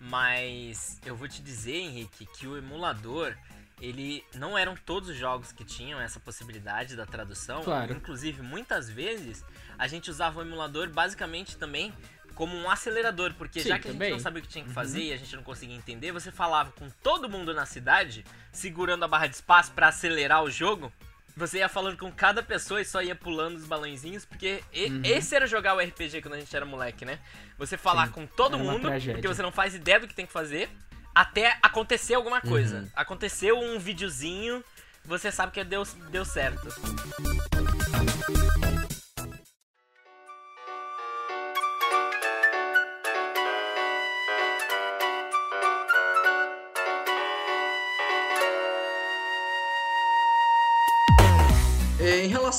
[0.00, 3.34] Mas eu vou te dizer, Henrique, que o emulador,
[3.80, 7.62] ele não eram todos os jogos que tinham essa possibilidade da tradução.
[7.62, 7.92] Claro.
[7.92, 9.44] Inclusive, muitas vezes,
[9.78, 11.92] a gente usava o emulador basicamente também
[12.34, 14.12] como um acelerador, porque Sim, já que a gente também.
[14.12, 16.70] não sabia o que tinha que fazer e a gente não conseguia entender, você falava
[16.72, 20.92] com todo mundo na cidade, segurando a barra de espaço pra acelerar o jogo.
[21.36, 25.02] Você ia falando com cada pessoa e só ia pulando os balãozinhos, porque Uhum.
[25.04, 27.18] esse era jogar o RPG quando a gente era moleque, né?
[27.56, 29.14] Você falar Sim, com todo mundo, tragédia.
[29.14, 30.68] porque você não faz ideia do que tem que fazer,
[31.18, 32.78] até acontecer alguma coisa.
[32.78, 32.88] Uhum.
[32.94, 34.62] Aconteceu um videozinho,
[35.04, 36.68] você sabe que deu, deu certo.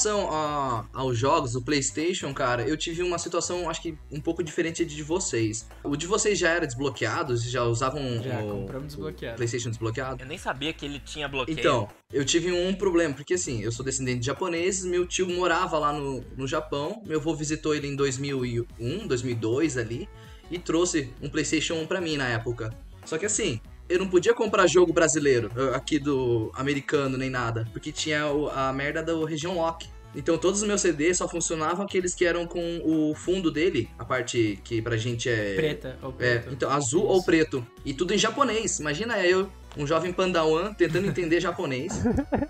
[0.07, 4.41] Relação a- aos jogos do PlayStation, cara, eu tive uma situação, acho que um pouco
[4.43, 5.67] diferente de vocês.
[5.83, 7.37] O de vocês já era desbloqueado?
[7.37, 9.33] Vocês já usavam Já, o, compramos desbloqueado.
[9.33, 10.23] o PlayStation desbloqueado?
[10.23, 11.57] Eu nem sabia que ele tinha bloqueio.
[11.59, 15.77] Então, eu tive um problema, porque assim, eu sou descendente de japoneses, meu tio morava
[15.77, 20.07] lá no, no Japão, meu avô visitou ele em 2001, 2002 ali,
[20.49, 22.73] e trouxe um PlayStation 1 pra mim na época.
[23.05, 23.59] Só que assim,
[23.89, 28.23] eu não podia comprar jogo brasileiro, aqui do americano nem nada, porque tinha
[28.53, 29.87] a merda do Region Lock.
[30.15, 34.03] Então todos os meus CDs só funcionavam aqueles que eram com o fundo dele, a
[34.03, 36.49] parte que pra gente é Preta ou é, preto.
[36.51, 37.11] então, azul Isso.
[37.11, 37.67] ou preto.
[37.85, 38.79] E tudo em japonês.
[38.79, 39.47] Imagina eu,
[39.77, 41.93] um jovem pandawan, tentando entender japonês.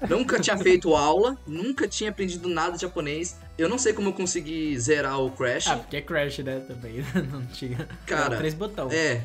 [0.10, 3.36] nunca tinha feito aula, nunca tinha aprendido nada de japonês.
[3.58, 5.68] Eu não sei como eu consegui zerar o Crash.
[5.68, 7.04] Ah, porque é Crash, né, também.
[7.30, 7.90] Não tinha.
[8.06, 8.94] Cara, Era três botões.
[8.94, 9.22] É,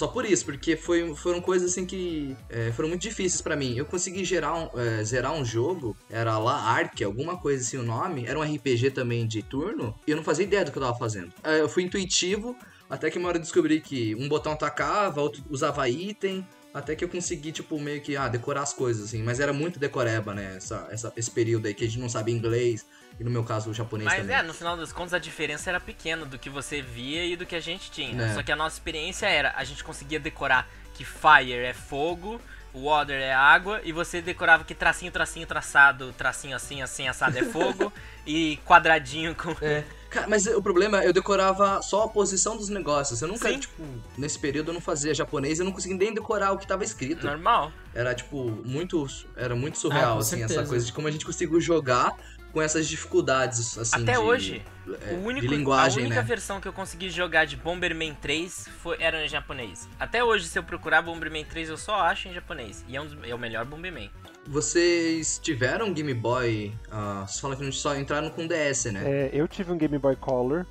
[0.00, 3.76] só por isso, porque foi, foram coisas assim que é, foram muito difíceis pra mim.
[3.76, 7.82] Eu consegui gerar um, é, zerar um jogo, era lá Ark, alguma coisa assim o
[7.82, 10.82] nome, era um RPG também de turno, e eu não fazia ideia do que eu
[10.82, 11.30] tava fazendo.
[11.44, 12.56] É, eu fui intuitivo,
[12.88, 17.04] até que uma hora eu descobri que um botão atacava, outro usava item, até que
[17.04, 19.22] eu consegui, tipo, meio que, ah, decorar as coisas, assim.
[19.22, 22.34] Mas era muito decoreba, né, essa, essa- esse período aí que a gente não sabia
[22.34, 22.86] inglês,
[23.20, 24.34] e no meu caso o japonês Mas também.
[24.34, 27.44] é, no final das contas a diferença era pequena do que você via e do
[27.44, 28.20] que a gente tinha.
[28.24, 28.34] É.
[28.34, 32.40] Só que a nossa experiência era, a gente conseguia decorar que fire é fogo,
[32.74, 37.42] water é água, e você decorava que tracinho, tracinho, traçado, tracinho assim, assim, assado é
[37.42, 37.92] fogo,
[38.26, 39.54] e quadradinho com...
[39.60, 39.84] É.
[40.08, 43.22] Cara, mas o problema, eu decorava só a posição dos negócios.
[43.22, 43.60] Eu nunca, Sim.
[43.60, 43.82] tipo,
[44.18, 47.26] nesse período eu não fazia japonês, eu não conseguia nem decorar o que tava escrito.
[47.26, 47.70] Normal.
[47.94, 49.06] Era, tipo, muito.
[49.36, 50.60] Era muito surreal, Ah, assim, certeza.
[50.60, 52.12] essa coisa de como a gente conseguiu jogar
[52.52, 54.02] com essas dificuldades, assim.
[54.02, 54.62] Até de- hoje,
[55.02, 56.26] é, o único, de linguagem, a única né?
[56.26, 59.88] versão que eu consegui jogar de Bomberman 3 foi, era em japonês.
[59.98, 62.84] Até hoje, se eu procurar Bomberman 3, eu só acho em japonês.
[62.88, 64.10] E é, um dos- é o melhor Bomberman.
[64.46, 66.74] Vocês tiveram Game Boy.
[66.90, 69.02] ah, vocês falam que não só entraram com DS, né?
[69.04, 70.66] É, eu tive um Game Boy Color.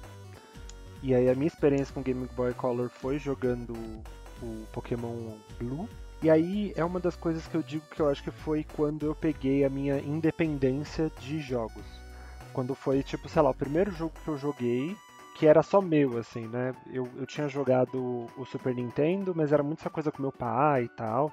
[1.02, 3.72] E aí a minha experiência com Game Boy Color foi jogando
[4.42, 5.88] o Pokémon Blue.
[6.22, 9.06] E aí é uma das coisas que eu digo que eu acho que foi quando
[9.06, 11.86] eu peguei a minha independência de jogos.
[12.52, 14.98] Quando foi, tipo, sei lá, o primeiro jogo que eu joguei,
[15.36, 16.76] que era só meu, assim, né?
[16.92, 20.84] Eu, eu tinha jogado o Super Nintendo, mas era muito essa coisa com meu pai
[20.84, 21.32] e tal,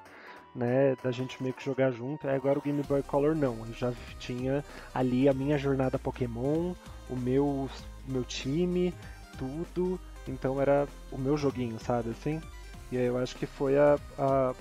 [0.55, 0.95] né?
[1.03, 2.25] Da gente meio que jogar junto.
[2.25, 3.57] Aí agora o Game Boy Color não.
[3.67, 6.73] Eu já tinha ali a minha jornada Pokémon,
[7.09, 7.69] o meu,
[8.07, 8.93] meu time,
[9.37, 9.99] tudo.
[10.25, 12.41] Então era o meu joguinho, sabe assim?
[12.89, 14.53] E aí eu acho que foi a, a-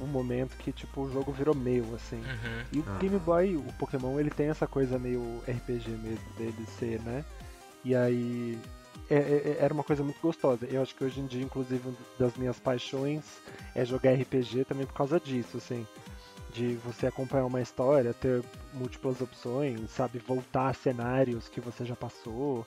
[0.00, 2.16] o momento que tipo o jogo virou meu, assim.
[2.16, 2.64] Uhum.
[2.72, 2.98] E o Ah.
[2.98, 7.24] Game Boy, o Pokémon, ele tem essa coisa meio RPG mesmo dele ser, né?
[7.84, 8.58] E aí
[9.10, 10.66] é- é- era uma coisa muito gostosa.
[10.66, 13.24] Eu acho que hoje em dia, inclusive, uma das minhas paixões
[13.74, 15.86] é jogar RPG também por causa disso, assim.
[16.52, 20.18] De você acompanhar uma história, ter múltiplas opções, sabe?
[20.20, 22.64] Voltar a cenários que você já passou,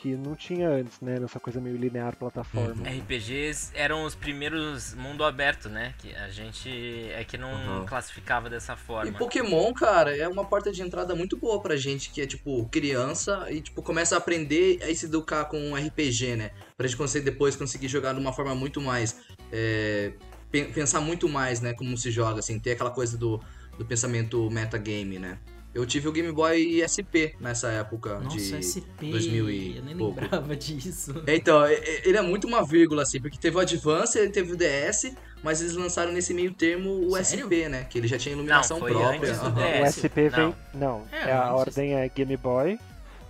[0.00, 1.18] que não tinha antes, né?
[1.18, 2.88] Nessa coisa meio linear plataforma.
[2.88, 5.94] RPGs eram os primeiros mundo aberto, né?
[5.98, 6.70] Que a gente
[7.12, 7.86] é que não Uhum.
[7.86, 9.12] classificava dessa E forma.
[9.18, 13.46] Pokémon, cara, é uma porta de entrada muito boa pra gente que é, tipo, criança
[13.50, 16.50] e, tipo, começa a aprender a se educar com um RPG, né?
[16.76, 19.16] Pra gente conseguir depois conseguir jogar de uma forma muito mais.
[19.52, 20.12] é,
[20.50, 21.74] pen- pensar muito mais, né?
[21.74, 23.40] Como se joga, assim, ter aquela coisa do,
[23.76, 25.38] do pensamento metagame, né?
[25.72, 29.10] Eu tive o Game Boy SP nessa época Nossa, de SP.
[29.12, 30.20] 2000 e eu nem pouco.
[30.20, 31.22] lembrava disso.
[31.28, 34.52] Então, e- e- ele é muito uma vírgula, assim, porque teve o Advance, ele teve
[34.52, 37.46] o DS, mas eles lançaram nesse meio termo o Sério?
[37.46, 37.84] SP, né?
[37.88, 39.16] Que ele já tinha iluminação Não, foi própria.
[39.30, 39.54] antes do aham.
[39.62, 39.80] DS.
[39.80, 40.40] O SP vem.
[40.40, 40.56] não.
[40.74, 41.60] Não, É, é, a antes.
[41.60, 42.76] ordem é Game Boy,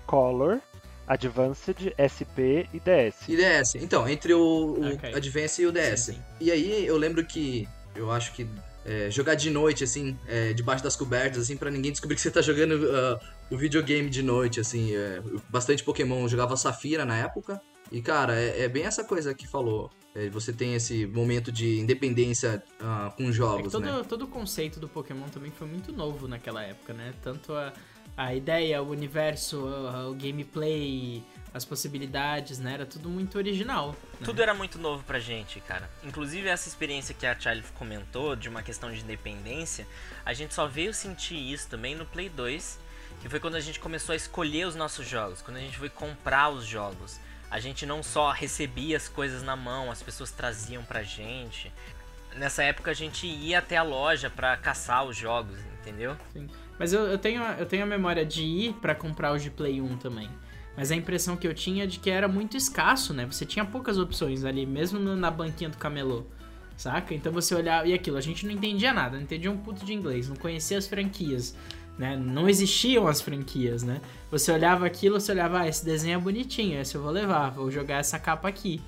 [0.06, 0.60] Color,
[1.06, 3.16] Advanced, SP e DS.
[3.28, 3.74] E DS.
[3.74, 4.40] Então, entre o,
[4.78, 5.12] o Ok.
[5.14, 6.00] Advance e o DS.
[6.06, 6.18] Sim, sim.
[6.40, 8.46] E aí, eu lembro que, eu acho que
[8.84, 12.30] é, jogar de noite, assim, é, debaixo das cobertas, assim, pra ninguém descobrir que você
[12.30, 14.94] tá jogando ah, o videogame de noite, assim.
[14.94, 16.22] é, bastante Pokémon.
[16.22, 17.60] Eu jogava Safira na época.
[17.92, 19.90] E, cara, é, é bem essa coisa que falou.
[20.14, 24.02] É, você tem esse momento de independência ah, com É jogos, todo, né?
[24.08, 27.14] todo o conceito do Pokémon também foi muito novo naquela época, né?
[27.22, 27.72] Tanto a,
[28.20, 32.74] a ideia, o universo, o, o gameplay, as possibilidades, né?
[32.74, 33.96] Era tudo muito original.
[34.20, 34.26] né?
[34.26, 35.88] Tudo era muito novo pra gente, cara.
[36.04, 39.86] Inclusive essa experiência que a Charlie comentou de uma questão de independência,
[40.22, 42.78] a gente só veio sentir isso também no Play 2,
[43.22, 45.88] que foi quando a gente começou a escolher os nossos jogos, quando a gente foi
[45.88, 47.18] comprar os jogos.
[47.50, 51.72] A gente não só recebia as coisas na mão, as pessoas traziam pra gente.
[52.36, 56.18] Nessa época a gente ia até a loja pra caçar os jogos, entendeu?
[56.80, 59.82] Mas eu, eu, tenho, eu tenho a memória de ir pra comprar os de Play
[59.82, 60.30] 1 também.
[60.74, 63.26] Mas a impressão que eu tinha é de que era muito escasso, né?
[63.26, 66.24] Você tinha poucas opções ali, mesmo na banquinha do camelô.
[66.78, 67.12] Saca?
[67.12, 67.86] Então você olhava.
[67.86, 70.78] E aquilo, a gente não entendia nada, não entendia um puto de inglês, não conhecia
[70.78, 71.54] as franquias.
[71.98, 72.16] Né?
[72.16, 74.00] Não existiam as franquias, né?
[74.30, 77.70] Você olhava aquilo, você olhava, ah, esse desenho é bonitinho, esse eu vou levar, vou
[77.70, 78.80] jogar essa capa aqui.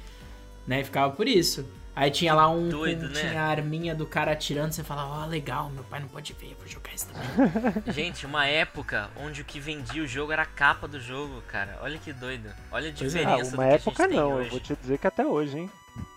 [0.67, 0.81] Né?
[0.81, 1.63] E ficava por isso.
[1.95, 2.69] Aí tinha lá um.
[2.71, 3.21] Doido, um- né?
[3.21, 6.57] Tinha a arminha do cara atirando, você falava, ó, legal, meu pai não pode ver,
[6.59, 7.83] vou jogar isso também.
[7.93, 11.79] Gente, uma época onde o que vendia o jogo era a capa do jogo, cara.
[11.83, 12.49] Olha que doido.
[12.71, 12.91] Olha a é.
[12.91, 14.47] Ah, diferença do uma que época a gente tem não, hoje.
[14.47, 15.71] eu vou te dizer que até hoje, hein?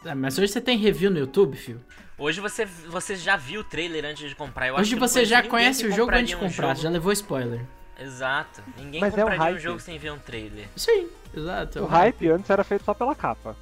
[0.06, 1.82] Ah, mas hoje você tem review no YouTube, filho?
[2.18, 4.68] Hoje você, você já viu o trailer antes de comprar.
[4.70, 6.82] Eu acho Hoje que não você já conhece o jogo antes de um comprar, jogo-
[6.84, 7.60] já levou spoiler.
[8.00, 8.62] Exato.
[8.78, 9.60] Ninguém Mas é um compraria um hype.
[9.62, 10.68] jogo sem ver um trailer.
[10.78, 11.82] Sim, exato.
[11.84, 13.58] O hype antes era feito só pela capa.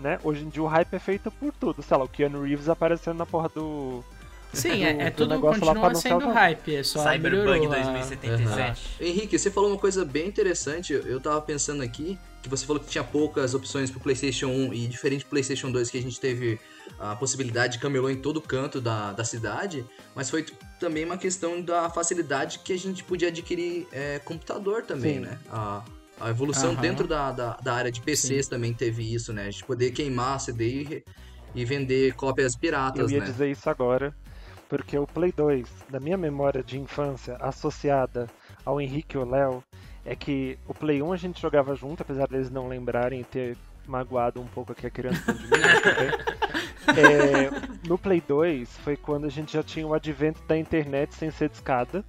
[0.00, 0.18] Né?
[0.24, 1.82] Hoje em dia o hype é feito por tudo.
[1.82, 4.02] Sei lá, o Keanu Reeves aparecendo na porra do.
[4.52, 7.44] Sim, é, é do tudo negócio lá pra continua sendo o hype, é só Cyberbug
[7.44, 8.96] melhorou a- 2077.
[9.00, 10.92] Henrique, você falou uma coisa bem interessante.
[10.92, 14.86] Eu tava pensando aqui que você falou que tinha poucas opções pro PlayStation 1 e
[14.88, 16.58] diferente do PlayStation 2 que a gente teve
[16.98, 19.84] a possibilidade de camelô em todo canto da, da cidade,
[20.16, 20.44] mas foi
[20.80, 25.20] também uma questão da facilidade que a gente podia adquirir é, computador também, Sim.
[25.20, 25.38] né?
[25.50, 25.84] A,
[26.20, 26.80] a evolução Aham.
[26.80, 29.46] dentro da, da, da área de PCs também teve isso, né?
[29.46, 31.04] A gente poder queimar CD e,
[31.54, 33.24] e vender cópias Eu piratas, ia né?
[33.24, 34.14] dizer isso agora,
[34.68, 38.28] porque o Play 2, da minha memória de infância, associada
[38.64, 39.64] ao Henrique e o Léo,
[40.04, 43.56] é que o Play 1 a gente jogava junto, apesar deles não lembrarem e ter
[43.86, 45.50] magoado um pouco aqui a criança de mim.
[46.96, 47.50] É,
[47.86, 51.48] no Play 2 foi quando a gente já tinha o advento da internet sem ser
[51.48, 52.04] discada,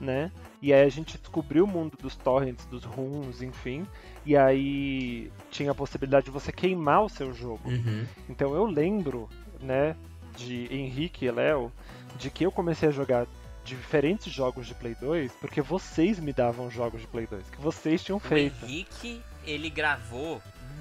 [0.00, 0.30] né?
[0.62, 3.84] E aí a gente descobriu o mundo dos torrents, dos ROMs, enfim.
[4.24, 7.68] E aí tinha a possibilidade de você queimar o seu jogo.
[7.68, 8.06] Uhum.
[8.28, 9.28] Então eu lembro,
[9.60, 9.96] né,
[10.36, 11.72] de Henrique e Léo,
[12.16, 13.26] de que eu comecei a jogar
[13.64, 18.02] diferentes jogos de Play 2 porque vocês me davam jogos de Play 2, que vocês
[18.02, 18.64] tinham O feito.
[18.64, 20.40] Henrique, ele gravou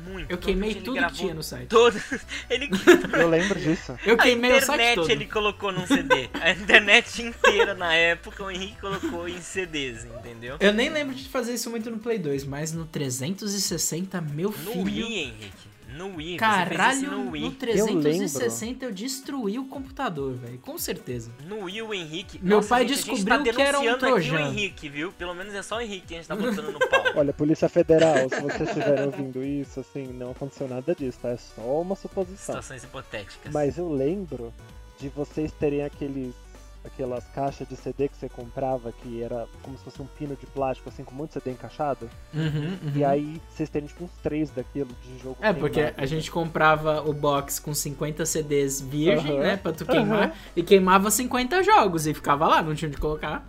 [0.10, 0.30] muito.
[0.32, 1.68] Eu queimei tudo que tinha no site.
[1.68, 1.96] Todo...
[2.50, 2.70] Ele...
[3.14, 3.98] Eu lembro disso.
[4.06, 5.10] Eu A queimei o site internet todo.
[5.10, 6.30] ele colocou num CD.
[6.34, 10.58] A internet inteira na época o Henrique colocou em CDs, entendeu?
[10.60, 14.56] Eu nem lembro de fazer isso muito no Play 2, mas no 360, meu No
[14.72, 14.86] filho.
[14.86, 15.72] Wii, Henrique.
[15.96, 16.38] No Wii.
[16.38, 17.52] você fez Caralho, isso no no Wii.
[17.52, 20.58] 360 eu, destruí o computador, velho.
[20.60, 21.32] Com certeza.
[21.46, 22.40] No Wii, o Henrique.
[22.42, 24.50] Meu Nossa, pai gente, a gente descobriu tá que era um denunciando aqui o trojan.
[24.50, 25.12] Henrique, viu?
[25.12, 27.04] Pelo menos é só o Henrique que a gente tá botando no pau.
[27.16, 31.30] Olha, Polícia Federal, se vocês estiverem ouvindo isso, assim, não aconteceu nada disso, tá?
[31.30, 32.56] É só uma suposição.
[32.56, 33.54] Situações hipotéticas.
[33.54, 34.54] Mas eu lembro
[35.00, 36.34] de vocês terem aqueles
[36.84, 40.46] aquelas caixas de CD que você comprava que era como se fosse um pino de
[40.48, 42.92] plástico assim com um monte de CD encaixado Uhum, uhum.
[42.96, 45.96] e aí vocês terem tipo uns três daquilo de jogo É, porque queimado.
[46.02, 49.58] a gente comprava o box com 50 CDs virgem, Aham, né?
[49.58, 50.36] Pra tu queimar.
[50.56, 53.46] E queimava 50 jogos e ficava lá, não tinha onde colocar.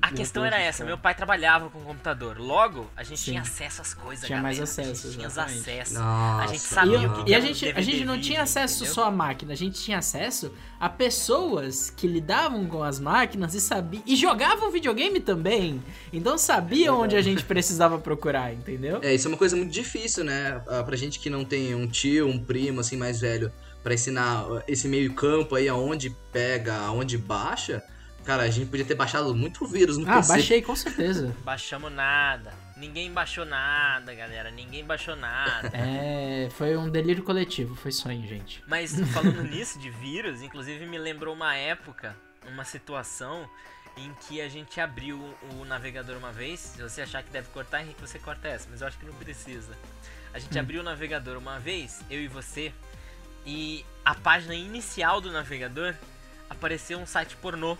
[0.00, 2.38] A questão era essa, meu pai trabalhava com computador.
[2.38, 3.30] Logo, a gente Sim.
[3.32, 4.70] tinha acesso às coisas, Tinha mais galera.
[4.70, 5.70] acesso, A gente tinha os exatamente.
[5.70, 5.96] acessos.
[5.96, 8.20] A gente sabia E, o que e que a era um gente, a gente não
[8.20, 8.94] tinha acesso entendeu?
[8.94, 13.60] só à máquina, a gente tinha acesso a pessoas que lidavam com as máquinas e
[13.60, 14.02] sabiam.
[14.06, 15.82] E jogavam videogame também.
[16.12, 19.00] Então sabiam onde a gente precisava procurar, entendeu?
[19.02, 20.62] É, isso é uma coisa muito difícil, né?
[20.68, 23.50] Ah, Pra gente que não tem um tio, um primo, assim, mais velho,
[23.82, 27.82] pra ensinar ah, esse meio campo aí, aonde pega, aonde baixa.
[28.26, 30.28] Cara, a gente podia ter baixado muito vírus no Ah, PC.
[30.28, 31.34] baixei com certeza.
[31.44, 32.52] Baixamos nada.
[32.76, 34.50] Ninguém baixou nada, galera.
[34.50, 35.70] Ninguém baixou nada.
[35.72, 38.62] É, foi um delírio coletivo, foi sonho, gente.
[38.66, 42.16] Mas falando nisso de vírus, inclusive me lembrou uma época,
[42.48, 43.48] uma situação
[43.96, 45.18] em que a gente abriu
[45.52, 46.60] o navegador uma vez.
[46.60, 49.14] Se você achar que deve cortar, Henrique, você corta essa, mas eu acho que não
[49.14, 49.72] precisa.
[50.34, 50.60] A gente hum.
[50.60, 52.72] abriu o navegador uma vez, eu e você,
[53.46, 55.94] e a página inicial do navegador
[56.50, 57.78] apareceu um site pornô.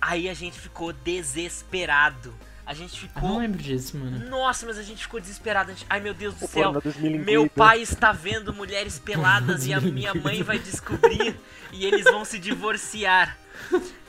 [0.00, 2.34] Aí a gente ficou desesperado.
[2.64, 3.22] A gente ficou.
[3.22, 4.28] Eu não lembro disso, mano.
[4.28, 5.72] Nossa, mas a gente ficou desesperado.
[5.72, 5.86] Gente...
[5.90, 6.72] Ai, meu Deus do céu.
[7.24, 11.36] Meu pai está vendo mulheres peladas e a minha mãe vai descobrir
[11.72, 13.36] e eles vão se divorciar.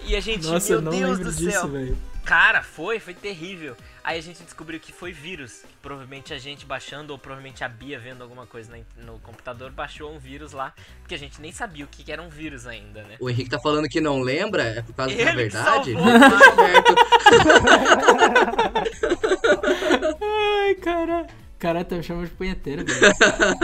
[0.05, 1.67] E a gente, Nossa, meu Deus do disso, céu.
[1.67, 1.97] Véio.
[2.31, 3.75] Cara, foi, foi terrível.
[4.01, 5.63] Aí a gente descobriu que foi vírus.
[5.81, 10.17] Provavelmente a gente baixando, ou provavelmente a Bia vendo alguma coisa no computador, baixou um
[10.17, 10.73] vírus lá.
[11.01, 13.17] Porque a gente nem sabia o que era um vírus ainda, né?
[13.19, 15.93] O Henrique tá falando que não lembra, é por causa Ele da verdade?
[20.23, 21.27] Ai, cara.
[21.59, 23.13] Cara, tá me chamando de punheteiro, velho.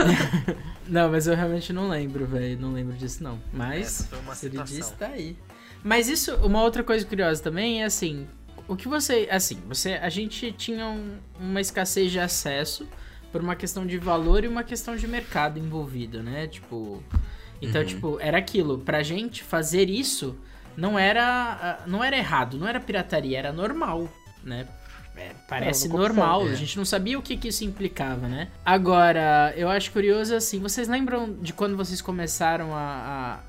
[0.86, 2.60] não, mas eu realmente não lembro, velho.
[2.60, 3.40] Não lembro disso, não.
[3.50, 5.38] Mas, se ele disse, tá aí.
[5.82, 8.28] Mas isso, uma outra coisa curiosa também é assim,
[8.68, 9.26] o que você.
[9.30, 9.94] Assim, você.
[9.94, 12.86] A gente tinha um, uma escassez de acesso
[13.32, 16.46] por uma questão de valor e uma questão de mercado envolvido, né?
[16.46, 17.02] Tipo.
[17.60, 17.86] Então, uhum.
[17.86, 18.78] tipo, era aquilo.
[18.78, 20.38] Pra gente fazer isso
[20.76, 21.82] não era.
[21.86, 24.08] Não era errado, não era pirataria, era normal,
[24.44, 24.68] né?
[25.16, 26.52] É, parece não, não normal, é.
[26.52, 28.48] a gente não sabia o que, que isso implicava, né?
[28.64, 33.40] Agora, eu acho curioso assim, vocês lembram de quando vocês começaram a, a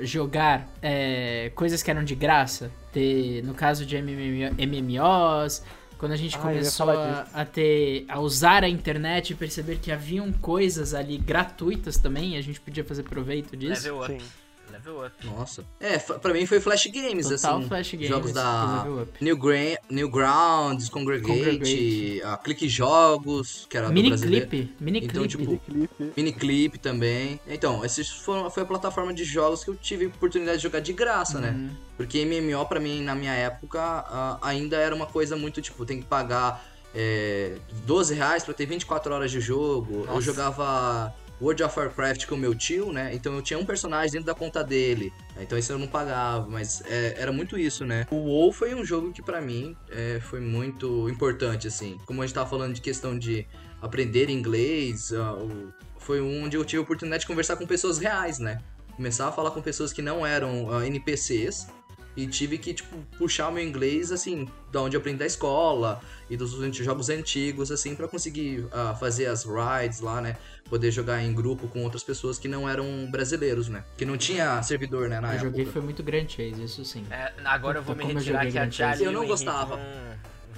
[0.00, 2.70] jogar é, coisas que eram de graça.
[2.92, 5.62] Ter, no caso de MMOs,
[5.98, 9.90] quando a gente ah, começou a, a, ter a usar a internet e perceber que
[9.90, 13.84] haviam coisas ali gratuitas também, a gente podia fazer proveito disso.
[13.84, 14.22] Level up.
[14.22, 14.45] Sim.
[14.86, 15.26] Level Up.
[15.26, 15.64] Nossa.
[15.80, 17.68] É, pra mim foi Flash Games, Total assim.
[17.68, 18.08] Flash Games.
[18.08, 18.86] Jogos da
[19.20, 22.22] New Gra Newgrounds, Congregate, Congregate.
[22.24, 24.74] Uh, Clique Jogos, que era Mini do Clip.
[24.80, 25.28] Mini então, Clip.
[25.28, 26.12] Tipo, Mini Clip.
[26.16, 27.40] Mini Clip também.
[27.46, 30.92] Então, esses foram, foi a plataforma de jogos que eu tive oportunidade de jogar de
[30.92, 31.50] graça, né?
[31.50, 31.66] uhum.
[31.66, 31.70] né?
[31.96, 36.06] Porque MMO, pra mim, na minha época, ainda era uma coisa muito, tipo, tem que
[36.06, 40.04] pagar é, 12 reais pra ter 24 horas de jogo.
[40.04, 40.12] Nossa.
[40.12, 43.14] Eu jogava World of Warcraft com meu tio, né?
[43.14, 45.12] Então eu tinha um personagem dentro da conta dele.
[45.38, 48.06] Então isso eu não pagava, mas é, era muito isso, né?
[48.10, 51.98] O WoW foi um jogo que para mim é, foi muito importante, assim.
[52.06, 53.46] Como a gente tava falando de questão de
[53.82, 58.60] aprender inglês, uh, foi onde eu tive a oportunidade de conversar com pessoas reais, né?
[58.96, 61.68] Começar a falar com pessoas que não eram uh, NPCs
[62.16, 66.00] e tive que, tipo, puxar o meu inglês, assim, da onde eu aprendi da escola
[66.30, 70.36] e dos jogos antigos, assim, para conseguir uh, fazer as rides lá, né?
[70.68, 73.84] Poder jogar em grupo com outras pessoas que não eram brasileiros, né?
[73.96, 75.46] Que não tinha servidor, né, na eu época.
[75.46, 77.04] Eu joguei foi muito Grand Chase, isso sim.
[77.10, 79.78] É, agora eu vou me retirar que a Charlie Eu não gostava.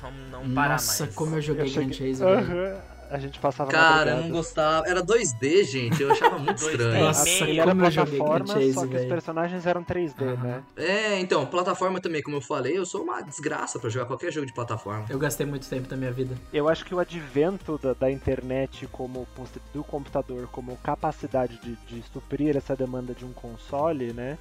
[0.00, 1.14] Vamos não parar Nossa, mais.
[1.16, 4.86] como eu joguei eu Grand Chase, uhum a gente passava Cara, eu não gostava.
[4.88, 6.02] Era 2D, gente.
[6.02, 7.04] Eu achava muito estranho.
[7.04, 9.02] Nossa, ele era plataforma, Chase, só que véio.
[9.02, 10.36] os personagens eram 3D, uhum.
[10.36, 10.62] né?
[10.76, 14.46] É, então, plataforma também, como eu falei, eu sou uma desgraça para jogar qualquer jogo
[14.46, 15.06] de plataforma.
[15.08, 16.36] Eu gastei muito tempo da minha vida.
[16.52, 19.26] Eu acho que o advento da, da internet como
[19.72, 24.38] do computador como capacidade de, de suprir essa demanda de um console, né?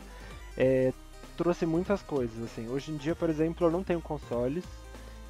[0.57, 0.91] É,
[1.37, 2.67] trouxe muitas coisas, assim.
[2.67, 4.63] Hoje em dia, por exemplo, eu não tenho consoles,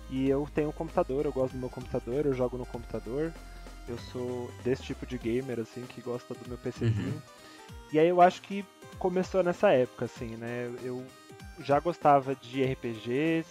[0.09, 3.33] e eu tenho um computador, eu gosto do meu computador, eu jogo no computador.
[3.87, 7.13] Eu sou desse tipo de gamer, assim, que gosta do meu PCzinho.
[7.13, 7.21] Uhum.
[7.91, 8.65] E aí eu acho que
[8.99, 10.73] começou nessa época, assim, né?
[10.83, 11.05] Eu
[11.59, 13.47] já gostava de RPGs,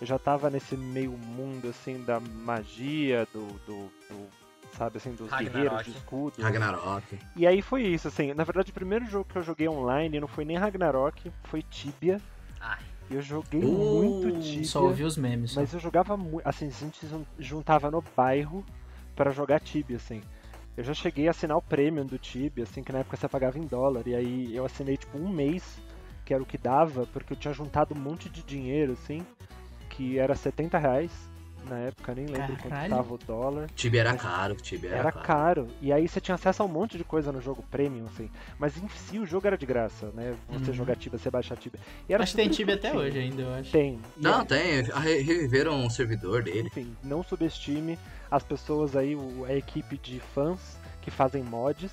[0.00, 4.28] eu já tava nesse meio mundo, assim, da magia, do, do, do
[4.76, 5.52] sabe, assim, dos Ragnarok.
[5.52, 6.42] guerreiros de escudo.
[6.42, 7.18] Ragnarok.
[7.36, 10.28] E aí foi isso, assim, na verdade o primeiro jogo que eu joguei online não
[10.28, 12.20] foi nem Ragnarok, foi Tibia.
[12.60, 12.78] Ai.
[13.10, 14.64] Eu joguei uh, muito Tibia.
[14.64, 15.54] Só ouvi os memes.
[15.54, 16.46] Mas eu jogava muito.
[16.46, 17.06] Assim, a gente
[17.38, 18.64] juntava no bairro
[19.16, 20.20] para jogar Tibia, assim.
[20.76, 23.58] Eu já cheguei a assinar o premium do Tibia, assim, que na época você pagava
[23.58, 24.06] em dólar.
[24.06, 25.80] E aí eu assinei tipo um mês,
[26.24, 29.26] que era o que dava, porque eu tinha juntado um monte de dinheiro, assim,
[29.90, 31.27] que era 70 reais
[31.64, 32.90] na época, nem lembro Caralho.
[32.90, 33.70] quanto tava o dólar.
[33.74, 35.26] Tibia era caro, Tibia era, era caro.
[35.26, 35.68] caro.
[35.80, 38.30] E aí você tinha acesso a um monte de coisa no jogo premium, assim.
[38.58, 40.34] Mas em si o jogo era de graça, né?
[40.48, 40.76] Você uhum.
[40.76, 41.80] jogar Tibia, você baixar Tibia.
[42.08, 43.70] E era acho que tem Tibia até hoje ainda, eu acho.
[43.70, 44.00] Tem.
[44.16, 44.44] E não, é...
[44.44, 44.82] tem.
[45.22, 46.68] Reviveram um servidor dele.
[46.68, 47.98] Enfim, não subestime
[48.30, 49.16] as pessoas aí,
[49.48, 51.90] a equipe de fãs que fazem mods.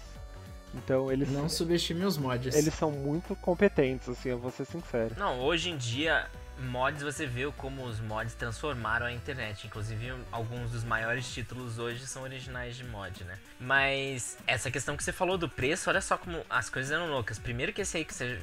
[0.73, 1.31] Então eles.
[1.31, 2.55] Não subestime os mods.
[2.55, 5.15] Eles são muito competentes, assim, eu vou ser sincero.
[5.17, 6.27] Não, hoje em dia
[6.59, 9.67] mods você vê como os mods transformaram a internet.
[9.67, 13.37] Inclusive, alguns dos maiores títulos hoje são originais de mod, né?
[13.59, 17.37] Mas essa questão que você falou do preço, olha só como as coisas eram loucas.
[17.39, 18.39] Primeiro que esse aí que você,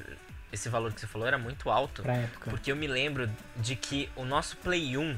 [0.51, 2.03] esse valor que você falou era muito alto.
[2.03, 2.49] Pra época.
[2.49, 5.17] Porque eu me lembro de que o nosso Play 1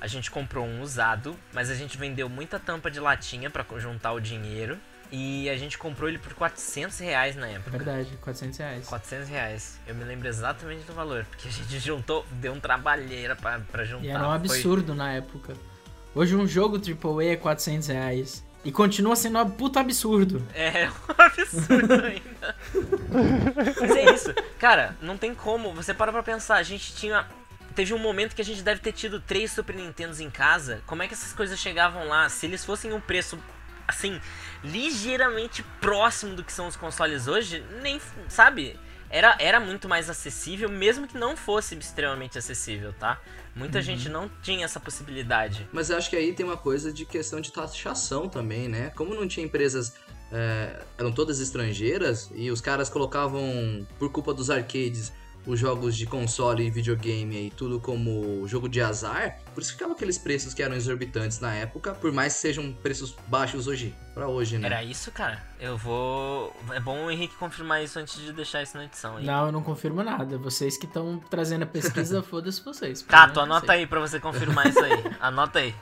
[0.00, 4.12] a gente comprou um usado, mas a gente vendeu muita tampa de latinha para juntar
[4.12, 4.78] o dinheiro.
[5.12, 7.70] E a gente comprou ele por 400 reais na época.
[7.70, 8.86] Verdade, 400 reais.
[8.86, 9.78] 400 reais.
[9.86, 13.84] Eu me lembro exatamente do valor, porque a gente juntou, deu um trabalheira pra, pra
[13.84, 14.04] juntar.
[14.04, 15.54] E era um Foi- absurdo na época.
[16.14, 18.44] Hoje um jogo AAA é 400 reais.
[18.64, 20.42] E continua sendo um puta absurdo.
[20.52, 20.92] É um
[21.22, 22.56] absurdo ainda.
[23.80, 24.34] Mas é isso.
[24.58, 25.72] Cara, não tem como.
[25.74, 26.56] Você para pra pensar.
[26.56, 27.24] A gente tinha.
[27.76, 30.80] Teve um momento que a gente deve ter tido três Super Nintendos em casa.
[30.86, 32.28] Como é que essas coisas chegavam lá?
[32.28, 33.38] Se eles fossem um preço,
[33.86, 34.20] assim,
[34.62, 38.00] ligeiramente próximo do que são os consoles hoje, nem.
[38.28, 38.78] Sabe?
[39.08, 43.20] Era, era muito mais acessível, mesmo que não fosse extremamente acessível, tá?
[43.54, 45.66] Muita gente não tinha essa possibilidade.
[45.72, 48.90] Mas eu acho que aí tem uma coisa de questão de taxação também, né?
[48.96, 49.94] Como não tinha empresas.
[50.32, 55.12] é, eram todas estrangeiras e os caras colocavam, por culpa dos arcades,
[55.46, 59.94] os jogos de console e videogame e tudo como jogo de azar, por isso ficavam
[59.94, 64.28] aqueles preços que eram exorbitantes na época, por mais que sejam preços baixos hoje, pra
[64.28, 64.66] hoje, né?
[64.66, 65.42] Era isso, cara?
[65.60, 66.54] Eu vou.
[66.72, 69.24] É bom o Henrique confirmar isso antes de deixar isso na edição aí.
[69.24, 70.36] Não, eu não confirmo nada.
[70.38, 73.02] Vocês que estão trazendo a pesquisa, foda-se vocês.
[73.02, 75.04] Cato, anota aí pra você confirmar isso aí.
[75.20, 75.74] Anota aí.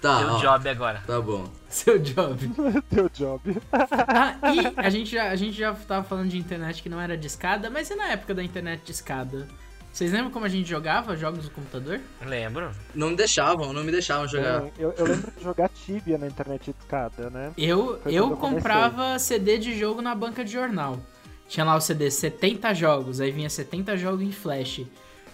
[0.00, 1.02] Tá, Teu ó, job agora.
[1.06, 1.48] tá bom.
[1.68, 2.50] Seu job.
[2.90, 3.56] Teu job.
[3.72, 7.16] Ah, e a gente, já, a gente já tava falando de internet que não era
[7.16, 9.46] de escada, mas e na época da internet de escada?
[9.92, 12.00] Vocês lembram como a gente jogava jogos no computador?
[12.24, 12.70] Lembro.
[12.94, 14.62] Não me deixavam, não me deixavam jogar.
[14.62, 17.52] É, eu, eu lembro de jogar Tibia na internet de escada, né?
[17.58, 21.00] Eu, Foi eu comprava CD de jogo na banca de jornal.
[21.48, 24.82] Tinha lá o CD 70 jogos, aí vinha 70 jogos em flash.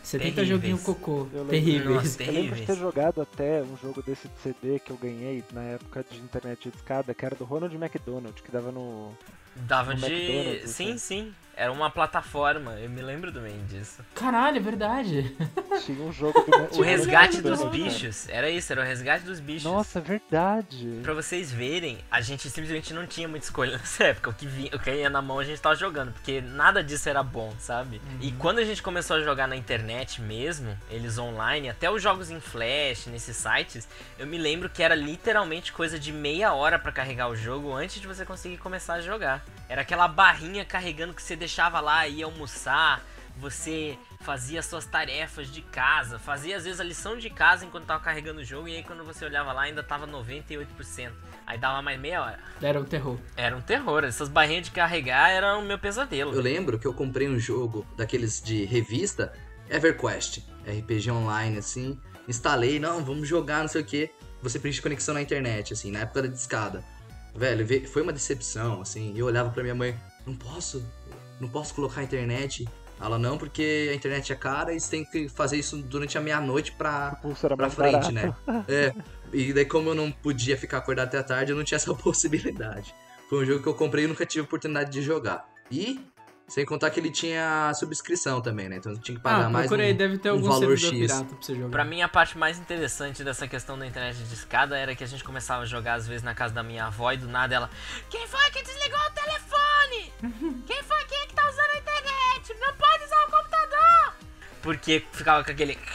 [0.06, 0.48] 70 Terríveis.
[0.48, 1.26] joguinho cocô.
[1.32, 1.94] Eu Terríveis.
[1.96, 5.42] Nossa, Eu lembro de ter jogado até um jogo desse de CD que eu ganhei
[5.52, 9.12] na época de internet de escada, que era do Ronald McDonald, que dava no.
[9.56, 10.12] Dava No de.
[10.12, 10.98] McDonald's, Sim, né?
[10.98, 11.34] sim.
[11.56, 12.72] Era uma plataforma.
[12.78, 14.04] Eu me lembro também disso.
[14.14, 15.34] Caralho, é verdade.
[15.84, 16.78] Tinha um jogo do.
[16.78, 17.70] O resgate dos cara.
[17.70, 18.28] bichos.
[18.28, 19.64] Era isso, era o resgate dos bichos.
[19.64, 21.00] Nossa, é verdade.
[21.02, 24.30] Pra vocês verem, a gente simplesmente não tinha muita escolha nessa época.
[24.30, 27.08] O que, vinha, o que ia na mão a gente tava jogando, porque nada disso
[27.08, 28.02] era bom, sabe?
[28.20, 32.30] E quando a gente começou a jogar na internet mesmo, eles online, até os jogos
[32.30, 33.88] em flash, nesses sites,
[34.18, 38.00] eu me lembro que era literalmente coisa de meia hora pra carregar o jogo antes
[38.00, 39.42] de você conseguir começar a jogar.
[39.68, 43.02] Era aquela barrinha carregando que você deixava lá e ia almoçar.
[43.38, 48.02] Você fazia suas tarefas de casa, fazia às vezes a lição de casa enquanto tava
[48.02, 51.12] carregando o jogo, e aí quando você olhava lá ainda tava 98%.
[51.46, 52.38] Aí dava mais meia hora.
[52.60, 53.18] Era um terror.
[53.36, 56.34] Era um terror, essas barrinhas de carregar eram o meu pesadelo.
[56.34, 59.32] Eu lembro que eu comprei um jogo daqueles de revista,
[59.70, 62.00] EverQuest, RPG online, assim.
[62.26, 64.10] Instalei, não, vamos jogar, não sei o que.
[64.42, 66.82] Você preenche conexão na internet, assim, na época da discada.
[67.34, 69.12] Velho, ve- foi uma decepção, assim.
[69.16, 69.94] Eu olhava pra minha mãe,
[70.26, 70.84] não posso,
[71.40, 72.66] não posso colocar a internet.
[73.00, 76.20] Ela, não, porque a internet é cara e você tem que fazer isso durante a
[76.20, 77.20] meia-noite pra,
[77.56, 78.12] pra frente, barato.
[78.12, 78.34] né?
[78.68, 78.94] É.
[79.32, 81.92] E daí, como eu não podia ficar acordado até a tarde, eu não tinha essa
[81.94, 82.94] possibilidade.
[83.28, 85.46] Foi um jogo que eu comprei e nunca tive oportunidade de jogar.
[85.70, 86.00] E,
[86.48, 88.76] sem contar que ele tinha subscrição também, né?
[88.76, 91.06] Então tinha que pagar Ah, mais procura aí, um, deve ter um algum valor servidor
[91.06, 91.12] X.
[91.12, 91.68] pirata pra você jogar.
[91.70, 95.06] Pra mim, a parte mais interessante dessa questão da internet de escada era que a
[95.06, 97.70] gente começava a jogar às vezes na casa da minha avó e do nada ela.
[98.08, 100.12] Quem foi que desligou o telefone?
[100.66, 102.54] Quem foi quem é que tá usando a internet?
[102.60, 104.14] Não pode usar o computador!
[104.62, 105.76] Porque ficava com aquele.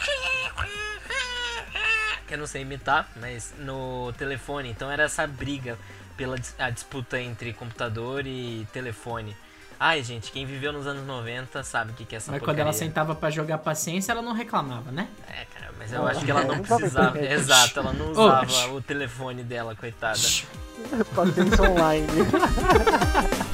[2.26, 4.70] Que eu não sei imitar, mas no telefone.
[4.70, 5.78] Então era essa briga
[6.16, 9.36] pela a disputa entre computador e telefone.
[9.84, 12.46] Ai, gente, quem viveu nos anos 90 sabe o que, que é essa Mas quando
[12.46, 12.62] porcaria.
[12.62, 15.08] ela sentava pra jogar paciência, ela não reclamava, né?
[15.28, 17.18] É, cara, mas eu Ah, acho que ela não precisava.
[17.20, 18.68] Exato, ela não usava shh.
[18.70, 20.20] o telefone dela, coitada.
[21.16, 22.06] Paciência online.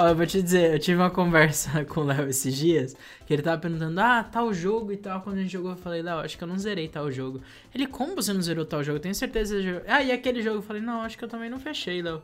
[0.00, 2.94] Ó, eu vou te dizer, eu tive uma conversa com o Léo esses dias,
[3.26, 5.20] que ele tava perguntando, ah, tal jogo e tal.
[5.22, 7.40] Quando a gente jogou, eu falei, Léo, acho que eu não zerei tal jogo.
[7.74, 8.98] Ele, como você não zerou tal jogo?
[8.98, 9.82] Eu tenho certeza que jogou.
[9.88, 10.58] Ah, e aquele jogo?
[10.58, 12.22] Eu falei, não, acho que eu também não fechei, Léo.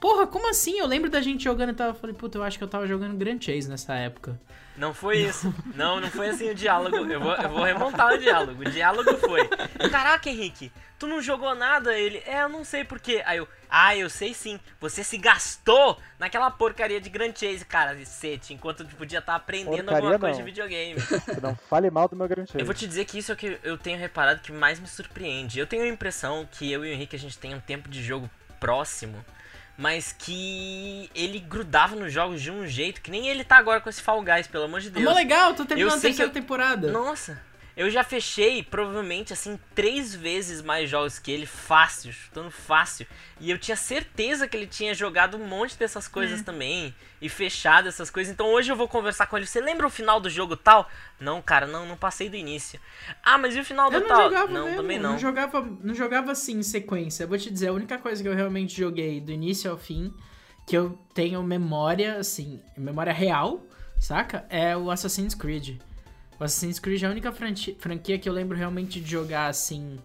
[0.00, 0.78] Porra, como assim?
[0.78, 1.82] Eu lembro da gente jogando e.
[1.82, 4.38] Eu falei, puta, eu acho que eu tava jogando Grand Chase nessa época.
[4.78, 5.52] Não foi isso.
[5.74, 6.96] Não, não foi assim o diálogo.
[6.96, 8.62] Eu vou, eu vou remontar o diálogo.
[8.62, 9.48] O diálogo foi:
[9.90, 11.98] Caraca, Henrique, tu não jogou nada?
[11.98, 13.20] Ele, é, eu não sei porquê.
[13.26, 14.58] Aí eu, ah, eu sei sim.
[14.80, 19.34] Você se gastou naquela porcaria de Grand Chase, cara, de sete, enquanto tu podia estar
[19.34, 20.44] aprendendo Porcaria alguma coisa não.
[20.44, 21.00] de videogame.
[21.42, 23.58] Não fale mal do meu grande Eu vou te dizer que isso é o que
[23.62, 25.58] eu tenho reparado que mais me surpreende.
[25.58, 28.02] Eu tenho a impressão que eu e o Henrique a gente tem um tempo de
[28.02, 28.30] jogo
[28.60, 29.24] próximo,
[29.78, 33.88] mas que ele grudava nos jogos de um jeito que nem ele tá agora com
[33.88, 35.04] esse Fall Guys, pelo amor de Deus.
[35.04, 36.90] mó legal, tô terminando a terceira eu- temporada.
[36.90, 37.40] Nossa,
[37.78, 43.06] Eu já fechei, provavelmente, assim, três vezes mais jogos que ele, fácil, chutando fácil.
[43.40, 46.42] E eu tinha certeza que ele tinha jogado um monte dessas coisas É.
[46.42, 46.92] também.
[47.22, 48.32] E fechado essas coisas.
[48.32, 49.46] Então hoje eu vou conversar com ele.
[49.46, 50.90] Você lembra o final do jogo tal?
[51.20, 52.80] Não, cara, não, não passei do início.
[53.22, 54.22] Ah, mas e o final do Eu não tal?
[54.24, 55.16] jogava não, mesmo, também não.
[55.16, 57.22] jogava, não jogava assim em sequência.
[57.22, 60.12] Eu vou te dizer, a única coisa que eu realmente joguei do início ao fim,
[60.66, 63.64] que eu tenho memória, assim, memória real,
[64.00, 64.44] saca?
[64.50, 65.78] É o Assassin's Creed.
[66.40, 69.98] O Assassin's Creed é a única franqui- franquia que eu lembro realmente de jogar, assim,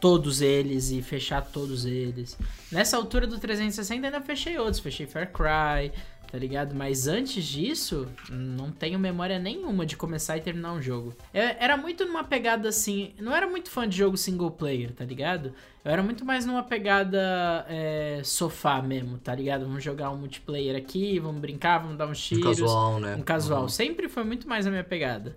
[0.00, 2.36] todos eles e fechar todos eles.
[2.72, 5.92] Nessa altura do 360 ainda fechei outros, fechei Far Cry,
[6.30, 6.74] tá ligado?
[6.74, 11.14] Mas antes disso, não tenho memória nenhuma de começar e terminar um jogo.
[11.32, 15.04] Eu era muito numa pegada assim, não era muito fã de jogo single player, tá
[15.04, 15.54] ligado?
[15.84, 19.64] Eu era muito mais numa pegada é, sofá mesmo, tá ligado?
[19.64, 22.58] Vamos jogar um multiplayer aqui, vamos brincar, vamos dar uns Um tiros.
[22.60, 23.14] casual, né?
[23.14, 23.62] Um casual.
[23.62, 23.68] Uhum.
[23.68, 25.36] Sempre foi muito mais a minha pegada.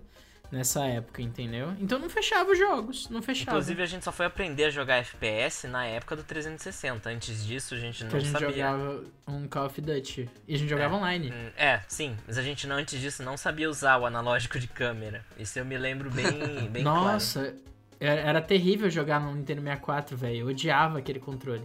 [0.52, 1.72] Nessa época, entendeu?
[1.78, 3.52] Então não fechava os jogos, não fechava.
[3.52, 7.08] Inclusive, a gente só foi aprender a jogar FPS na época do 360.
[7.08, 8.48] Antes disso, a gente não a gente sabia.
[8.50, 10.28] jogava um Call of Duty.
[10.48, 11.30] E a gente jogava online.
[11.32, 14.66] Hum, É, sim, mas a gente não, antes disso não sabia usar o analógico de
[14.66, 15.24] câmera.
[15.38, 16.26] Isso eu me lembro bem,
[16.68, 17.12] bem claro.
[17.12, 17.54] Nossa,
[18.00, 20.36] era, era terrível jogar no Nintendo 64, velho.
[20.38, 21.64] Eu odiava aquele controle.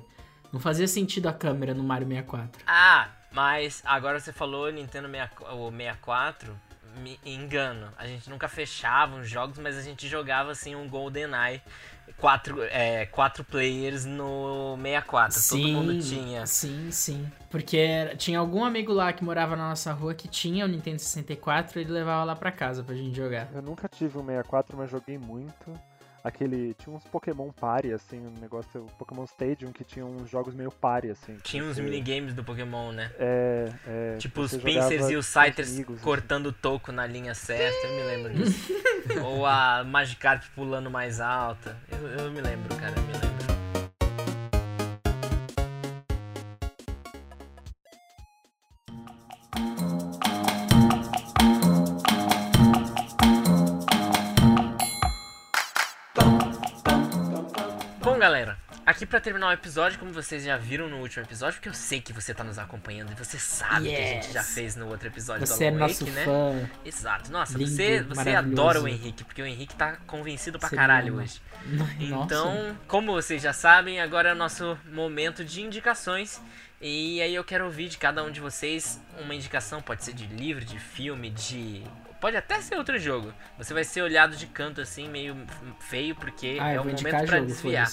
[0.53, 2.61] Não fazia sentido a câmera no Mario 64.
[2.67, 6.61] Ah, mas agora você falou Nintendo 64, o 64,
[6.97, 7.87] me engano.
[7.97, 11.61] A gente nunca fechava os jogos, mas a gente jogava assim um GoldenEye.
[12.17, 15.41] Quatro, é, quatro players no 64.
[15.49, 16.45] Todo mundo tinha.
[16.45, 17.29] Sim, sim.
[17.49, 20.99] Porque era- tinha algum amigo lá que morava na nossa rua que tinha o Nintendo
[20.99, 23.49] 64 e ele levava lá pra casa pra gente jogar.
[23.53, 25.73] Eu nunca tive um 64, mas joguei muito.
[26.25, 26.73] Aquele.
[26.73, 28.81] Tinha uns Pokémon Party, assim, um negócio.
[28.81, 31.37] O Pokémon Stadium que tinha uns jogos meio party, assim.
[31.43, 33.11] Tinha uns Você- minigames do Pokémon, né?
[33.19, 36.03] É, é, Tipo os Pincers e os Scythers amigos, assim.
[36.03, 38.73] cortando o toco na linha certa, eu me lembro disso.
[39.23, 41.77] Ou a Magikarp pulando mais alta.
[41.91, 42.93] Eu, eu me lembro, cara,
[59.05, 62.01] aqui pra terminar o episódio, como vocês já viram no último episódio, porque eu sei
[62.01, 64.53] que você tá nos acompanhando e você sabe que a gente já Yes.
[64.53, 66.25] fez no outro episódio Você é do Alan nosso Wake, né?
[66.25, 66.69] fã.
[66.83, 67.31] Exato.
[67.31, 71.39] Nossa, Lindo, você, você adora o Henrique, porque o Henrique tá convencido pra caralho hoje.
[71.65, 72.03] Nossa.
[72.25, 76.41] Então, como vocês já sabem, agora é o nosso momento de indicações.
[76.81, 80.25] E aí eu quero ouvir de cada um de vocês uma indicação, pode ser de
[80.27, 81.83] livro, de filme, de.
[82.25, 83.31] Pode até ser outro jogo.
[83.55, 85.37] Você vai ser olhado de canto assim, meio
[85.79, 87.87] feio, porque Ah, é o momento jogo, desviar.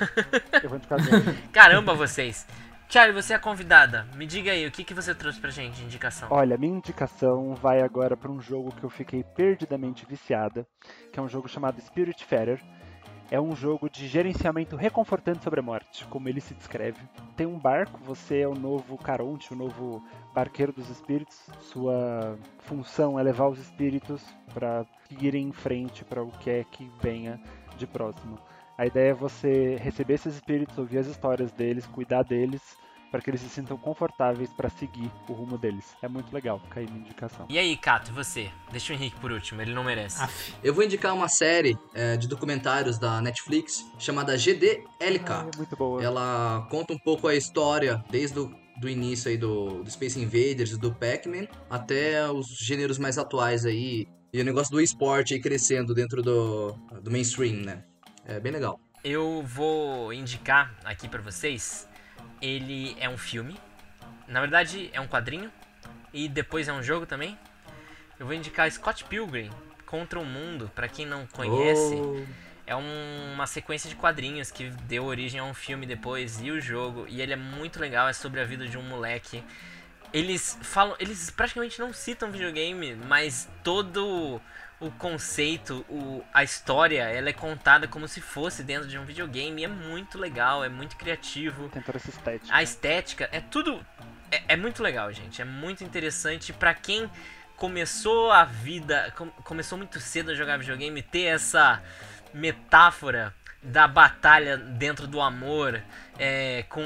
[0.64, 1.36] Eu vou indicar jogo.
[1.52, 2.46] Caramba, vocês!
[2.88, 4.06] Charlie, você é a convidada.
[4.14, 6.28] Me diga aí, o que, que você trouxe pra gente de indicação?
[6.30, 10.66] Olha, minha indicação vai agora para um jogo que eu fiquei perdidamente viciada,
[11.12, 12.58] que é um jogo chamado Spiritfarer.
[13.28, 17.00] É um jogo de gerenciamento reconfortante sobre a morte, como ele se descreve.
[17.36, 20.00] Tem um barco, você é o novo Caronte, o novo
[20.32, 21.36] barqueiro dos espíritos.
[21.60, 24.22] Sua função é levar os espíritos
[24.54, 24.86] para
[25.20, 27.40] irem em frente para o que é que venha
[27.76, 28.38] de próximo.
[28.78, 32.76] A ideia é você receber esses espíritos, ouvir as histórias deles, cuidar deles,
[33.10, 35.84] para que eles se sintam confortáveis para seguir o rumo deles.
[36.02, 37.46] É muito legal, fica aí minha indicação.
[37.48, 38.50] E aí, Cato, você?
[38.70, 40.22] Deixa o Henrique por último, ele não merece.
[40.22, 45.32] Aff, Eu vou indicar uma série é, de documentários da Netflix chamada GDLK.
[45.32, 46.02] Ah, é muito boa.
[46.02, 50.72] Ela conta um pouco a história desde o do início aí do, do Space Invaders
[50.72, 55.40] e do Pac-Man até os gêneros mais atuais aí e o negócio do esporte aí
[55.40, 57.84] crescendo dentro do, do mainstream, né?
[58.26, 58.78] É bem legal.
[59.02, 61.88] Eu vou indicar aqui pra vocês.
[62.40, 63.56] Ele é um filme.
[64.28, 65.50] Na verdade, é um quadrinho.
[66.12, 67.38] E depois é um jogo também.
[68.18, 69.50] Eu vou indicar Scott Pilgrim
[69.84, 70.70] contra o Mundo.
[70.74, 72.24] Pra quem não conhece, Oh,
[72.66, 76.60] é um- uma sequência de quadrinhos que deu origem a um filme depois e o
[76.60, 77.06] jogo.
[77.08, 78.08] E ele é muito legal.
[78.08, 79.44] É sobre a vida de um moleque.
[80.12, 84.40] Eles falam, eles praticamente não citam videogame, mas todo
[84.80, 89.64] o conceito, o, a história, ela é contada como se fosse dentro de um videogame.
[89.64, 91.68] É muito legal, é muito criativo.
[91.70, 92.54] Tem toda essa estética.
[92.54, 93.84] A estética é tudo.
[94.30, 95.40] É, é muito legal, gente.
[95.40, 97.10] É muito interessante pra quem
[97.56, 99.12] começou a vida.
[99.16, 101.82] com- começou muito cedo a jogar videogame, ter essa
[102.34, 105.82] metáfora da batalha dentro do amor,
[106.18, 106.84] é, com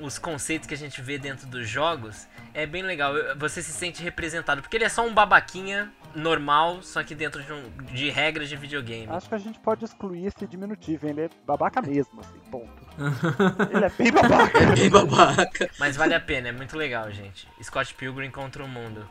[0.00, 3.14] os conceitos que a gente vê dentro dos jogos, é bem legal.
[3.38, 7.52] Você se sente representado, porque ele é só um babaquinha normal, só que dentro de,
[7.52, 9.06] um- de regras de videogame.
[9.10, 11.12] Acho que a gente pode excluir esse diminutivo, hein?
[11.12, 12.82] ele é babaca mesmo, assim, ponto.
[13.72, 14.58] ele é bem babaca.
[14.58, 15.70] é bem babaca.
[15.78, 17.48] Mas vale a pena, é muito legal, gente.
[17.62, 19.08] Scott Pilgrim contra o mundo.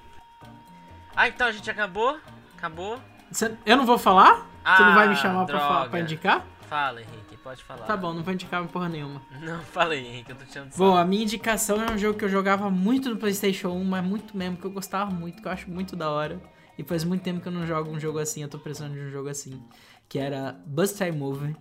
[1.15, 2.17] Ah, então a gente acabou?
[2.57, 2.99] Acabou?
[3.31, 4.45] cê- eu não vou falar?
[4.77, 6.45] tu não vai me Ah, chamar pra, falar, pra indicar?
[6.69, 7.85] Fala, Henrique, pode falar.
[7.85, 9.21] Tá bom, não vou indicar porra nenhuma.
[9.41, 12.17] Não, fala aí, Henrique, eu tô te chamando Bom, a minha indicação é um jogo
[12.17, 15.47] que eu jogava muito no PlayStation 1, mas muito mesmo, que eu gostava muito, que
[15.47, 16.39] eu acho muito da hora.
[16.81, 18.99] E faz muito tempo que eu não jogo um jogo assim, eu tô precisando de
[19.01, 19.61] um jogo assim.
[20.09, 21.55] Que era Bust Time Movie.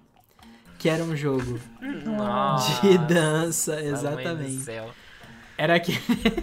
[0.79, 1.61] Que era um jogo
[2.07, 4.63] Nossa, de dança, exatamente.
[4.63, 4.91] céu.
[5.59, 5.93] Era que.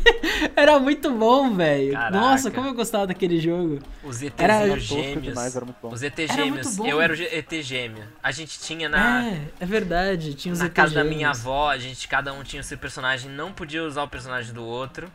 [0.55, 1.93] era muito bom, velho.
[2.11, 3.79] Nossa, como eu gostava daquele jogo.
[4.03, 5.23] Os ETzinhos Era- Era gêmeos.
[5.23, 5.91] demais, era muito bom.
[5.91, 6.75] Os ET Era gêmeos.
[6.75, 6.85] bom.
[6.85, 8.03] Eu era o ET gêmeo.
[8.21, 10.35] A gente tinha na, É, é verdade.
[10.35, 11.15] Tinha os na ET casa da gêmeos.
[11.17, 14.53] minha avó, a gente, cada um tinha o seu personagem, não podia usar o personagem
[14.53, 15.11] do outro.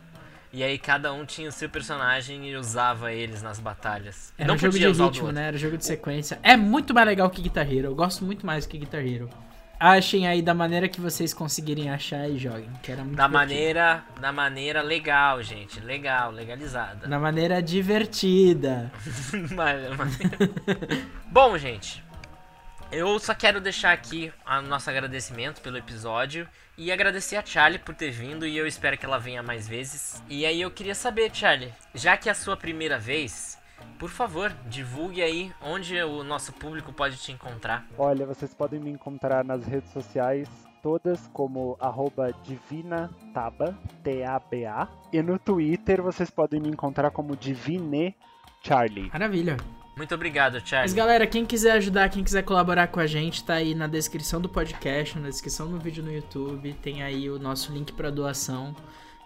[0.53, 4.31] E aí cada um tinha o seu personagem e usava eles nas batalhas.
[4.37, 5.47] Era não um jogo de do ritmo, né?
[5.47, 6.39] Era um jogo de sequência.
[6.43, 7.87] É muito mais legal que Guitar Hero.
[7.87, 9.27] Eu gosto muito mais que Guitar Hero.
[9.79, 12.69] Achem aí da maneira que vocês conseguirem achar e joguem.
[12.83, 13.51] Que era muito Da divertido.
[13.51, 15.79] maneira, da maneira legal, gente.
[15.79, 17.07] Legal, legalizada.
[17.07, 18.91] Da maneira divertida.
[21.31, 22.03] Bom, gente,
[22.91, 26.47] eu só quero deixar aqui o nosso agradecimento pelo episódio
[26.77, 30.21] e agradecer a Charlie por ter vindo e eu espero que ela venha mais vezes.
[30.29, 33.57] E aí eu queria saber, Charlie, já que é a sua primeira vez,
[33.99, 37.85] por favor, divulgue aí onde o nosso público pode te encontrar.
[37.97, 40.49] Olha, vocês podem me encontrar nas redes sociais,
[40.81, 44.87] todas como arroba divinataba, T-A-B-A.
[45.11, 48.15] E no Twitter vocês podem me encontrar como Divine
[48.61, 49.09] Charlie.
[49.11, 49.57] Maravilha.
[49.95, 50.89] Muito obrigado, Charlie.
[50.89, 54.41] Mas galera, quem quiser ajudar, quem quiser colaborar com a gente, tá aí na descrição
[54.41, 58.75] do podcast, na descrição do vídeo no YouTube, tem aí o nosso link pra doação.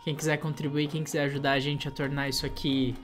[0.04, 2.96] Quem quiser contribuir, quem quiser ajudar a gente a tornar isso aqui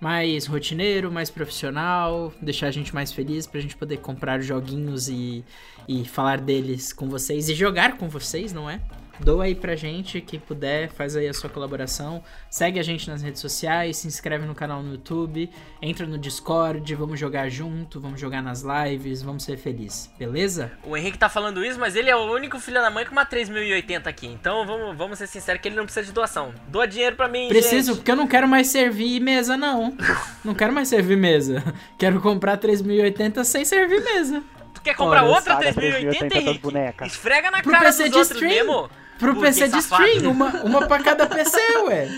[0.00, 5.44] mais rotineiro, mais profissional, deixar a gente mais feliz pra gente poder comprar joguinhos e,
[5.86, 8.80] e falar deles com vocês e jogar com vocês, não é?
[9.22, 12.22] Doa aí pra gente, quem puder, faz aí a sua colaboração.
[12.48, 15.50] Segue a gente nas redes sociais, se inscreve no canal no YouTube,
[15.82, 20.72] entra no Discord, vamos jogar junto, vamos jogar nas lives, vamos ser felizes, beleza?
[20.84, 23.26] O Henrique tá falando isso, mas ele é o único filho da mãe com uma
[23.26, 24.26] 3080 aqui.
[24.26, 26.54] Então vamos, vamos ser sinceros que ele não precisa de doação.
[26.68, 27.96] Doa dinheiro pra mim, Preciso, gente.
[27.98, 29.94] porque eu não quero mais servir mesa, não.
[30.42, 31.62] Não quero mais servir mesa.
[31.98, 34.42] Quero comprar 3080 sem servir mesa.
[34.72, 37.06] Tu quer comprar Ora, outra Paga 3080, 3080 das Henrique?
[37.06, 38.66] Esfrega na Pro cara PC dos de outros stream.
[38.66, 38.90] mesmo.
[39.20, 40.04] Pro Burguês PC de safado.
[40.06, 42.08] stream, uma, uma pra cada PC, ué.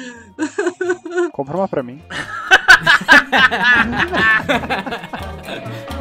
[1.32, 2.00] Compra uma pra mim.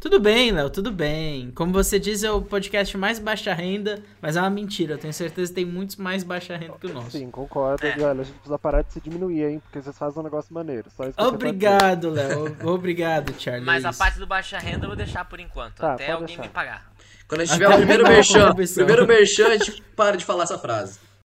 [0.00, 1.50] Tudo bem, Léo, tudo bem.
[1.50, 4.94] Como você diz, é o podcast mais baixa renda, mas é uma mentira.
[4.94, 7.10] Eu tenho certeza que tem muitos mais baixa renda que o nosso.
[7.10, 7.84] Sim, concordo.
[7.84, 7.98] É.
[7.98, 9.60] E olha, a gente precisa parar de se diminuir, hein?
[9.60, 10.88] Porque vocês fazem um negócio maneiro.
[11.16, 12.56] Obrigado, Léo.
[12.72, 13.66] Obrigado, Charlie.
[13.66, 16.42] Mas a parte do baixa renda eu vou deixar por enquanto, Tá, até alguém deixar.
[16.42, 16.92] me pagar.
[17.26, 20.44] Quando a gente tiver Até o primeiro merchan, primeiro merchan, a gente para de falar
[20.44, 21.00] essa frase.